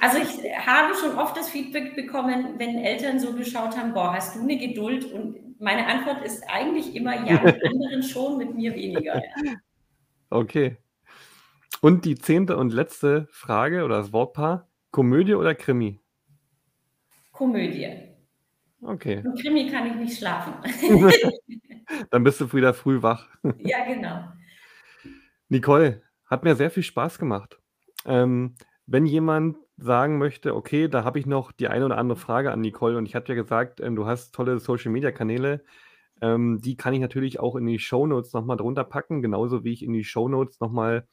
Also 0.00 0.18
ich 0.18 0.50
habe 0.66 0.94
schon 0.94 1.16
oft 1.18 1.36
das 1.36 1.48
Feedback 1.50 1.94
bekommen, 1.94 2.54
wenn 2.58 2.78
Eltern 2.78 3.20
so 3.20 3.34
geschaut 3.34 3.76
haben, 3.76 3.92
boah, 3.92 4.14
hast 4.14 4.34
du 4.34 4.40
eine 4.40 4.56
Geduld? 4.58 5.04
Und 5.12 5.60
meine 5.60 5.86
Antwort 5.86 6.24
ist 6.24 6.42
eigentlich 6.48 6.96
immer 6.96 7.14
ja, 7.14 7.40
mit 7.42 7.64
anderen 7.64 8.02
schon, 8.02 8.38
mit 8.38 8.54
mir 8.54 8.74
weniger. 8.74 9.16
Ja. 9.16 9.54
Okay. 10.30 10.78
Und 11.82 12.04
die 12.04 12.14
zehnte 12.14 12.56
und 12.56 12.72
letzte 12.72 13.28
Frage 13.30 13.84
oder 13.84 13.98
das 13.98 14.12
Wortpaar, 14.12 14.68
Komödie 14.90 15.34
oder 15.34 15.54
Krimi? 15.54 16.00
Komödie. 17.32 18.11
Okay. 18.82 19.22
Und 19.24 19.40
Krimi 19.40 19.70
kann 19.70 19.86
ich 19.86 19.94
nicht 19.94 20.18
schlafen. 20.18 20.54
Dann 22.10 22.24
bist 22.24 22.40
du 22.40 22.52
wieder 22.52 22.74
früh 22.74 23.00
wach. 23.00 23.28
ja, 23.58 23.84
genau. 23.84 24.28
Nicole, 25.48 26.02
hat 26.26 26.44
mir 26.44 26.56
sehr 26.56 26.70
viel 26.70 26.82
Spaß 26.82 27.18
gemacht. 27.18 27.58
Ähm, 28.06 28.56
wenn 28.86 29.06
jemand 29.06 29.56
sagen 29.76 30.18
möchte, 30.18 30.54
okay, 30.56 30.88
da 30.88 31.04
habe 31.04 31.18
ich 31.18 31.26
noch 31.26 31.52
die 31.52 31.68
eine 31.68 31.84
oder 31.84 31.98
andere 31.98 32.18
Frage 32.18 32.50
an 32.50 32.60
Nicole 32.60 32.98
und 32.98 33.06
ich 33.06 33.14
hatte 33.14 33.32
ja 33.32 33.36
gesagt, 33.40 33.80
ähm, 33.80 33.94
du 33.94 34.06
hast 34.06 34.34
tolle 34.34 34.58
Social-Media-Kanäle, 34.58 35.64
ähm, 36.20 36.60
die 36.60 36.76
kann 36.76 36.94
ich 36.94 37.00
natürlich 37.00 37.40
auch 37.40 37.56
in 37.56 37.66
die 37.66 37.78
Shownotes 37.78 38.32
nochmal 38.32 38.56
drunter 38.56 38.84
packen, 38.84 39.22
genauso 39.22 39.64
wie 39.64 39.72
ich 39.72 39.82
in 39.82 39.92
die 39.92 40.04
Shownotes 40.04 40.60
nochmal 40.60 41.06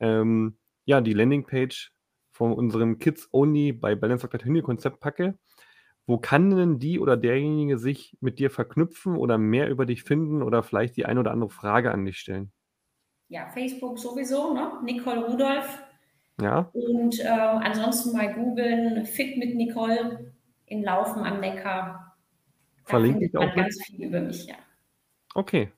ähm, 0.00 0.58
ja, 0.84 1.00
die 1.00 1.14
Landingpage 1.14 1.92
von 2.30 2.52
unserem 2.52 2.98
Kids 2.98 3.28
Only 3.32 3.72
bei 3.72 3.94
Balance 3.94 4.26
Dr. 4.26 4.44
Hündel 4.44 4.62
Konzept 4.62 5.00
packe. 5.00 5.38
Wo 6.06 6.18
kann 6.18 6.50
denn 6.50 6.78
die 6.78 7.00
oder 7.00 7.16
derjenige 7.16 7.78
sich 7.78 8.16
mit 8.20 8.38
dir 8.38 8.50
verknüpfen 8.50 9.16
oder 9.16 9.38
mehr 9.38 9.68
über 9.68 9.86
dich 9.86 10.04
finden 10.04 10.42
oder 10.42 10.62
vielleicht 10.62 10.96
die 10.96 11.04
eine 11.04 11.20
oder 11.20 11.32
andere 11.32 11.50
Frage 11.50 11.90
an 11.90 12.04
dich 12.04 12.18
stellen? 12.18 12.52
Ja, 13.28 13.48
Facebook 13.48 13.98
sowieso, 13.98 14.54
ne? 14.54 14.70
Nicole 14.84 15.26
Rudolph. 15.26 15.82
Ja. 16.40 16.70
Und 16.72 17.18
äh, 17.18 17.26
ansonsten 17.26 18.12
mal 18.12 18.32
googeln, 18.32 19.04
Fit 19.04 19.36
mit 19.38 19.56
Nicole 19.56 20.32
in 20.66 20.84
Laufen 20.84 21.24
am 21.24 21.40
Neckar. 21.40 22.16
Da 22.84 22.90
Verlinke 22.90 23.26
ich 23.26 23.36
auch. 23.36 23.54
ganz 23.54 23.82
viel 23.84 24.04
über 24.06 24.20
mich, 24.20 24.46
ja. 24.46 24.54
Okay. 25.34 25.72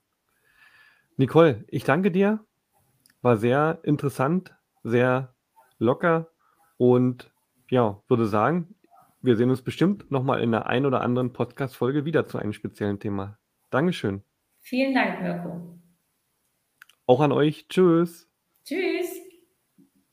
Nicole, 1.17 1.65
ich 1.67 1.83
danke 1.83 2.11
dir. 2.11 2.45
War 3.21 3.37
sehr 3.37 3.79
interessant, 3.83 4.55
sehr 4.83 5.33
locker 5.79 6.29
und 6.77 7.33
ja, 7.69 8.01
würde 8.07 8.27
sagen, 8.27 8.75
wir 9.21 9.35
sehen 9.35 9.49
uns 9.49 9.61
bestimmt 9.61 10.11
nochmal 10.11 10.41
in 10.41 10.51
der 10.51 10.67
ein 10.67 10.85
oder 10.85 11.01
anderen 11.01 11.33
Podcast-Folge 11.33 12.05
wieder 12.05 12.27
zu 12.27 12.37
einem 12.37 12.53
speziellen 12.53 12.99
Thema. 12.99 13.37
Dankeschön. 13.69 14.23
Vielen 14.61 14.93
Dank, 14.93 15.21
Mirko. 15.21 15.79
Auch 17.05 17.21
an 17.21 17.31
euch. 17.31 17.67
Tschüss. 17.67 18.29
Tschüss. 18.63 18.98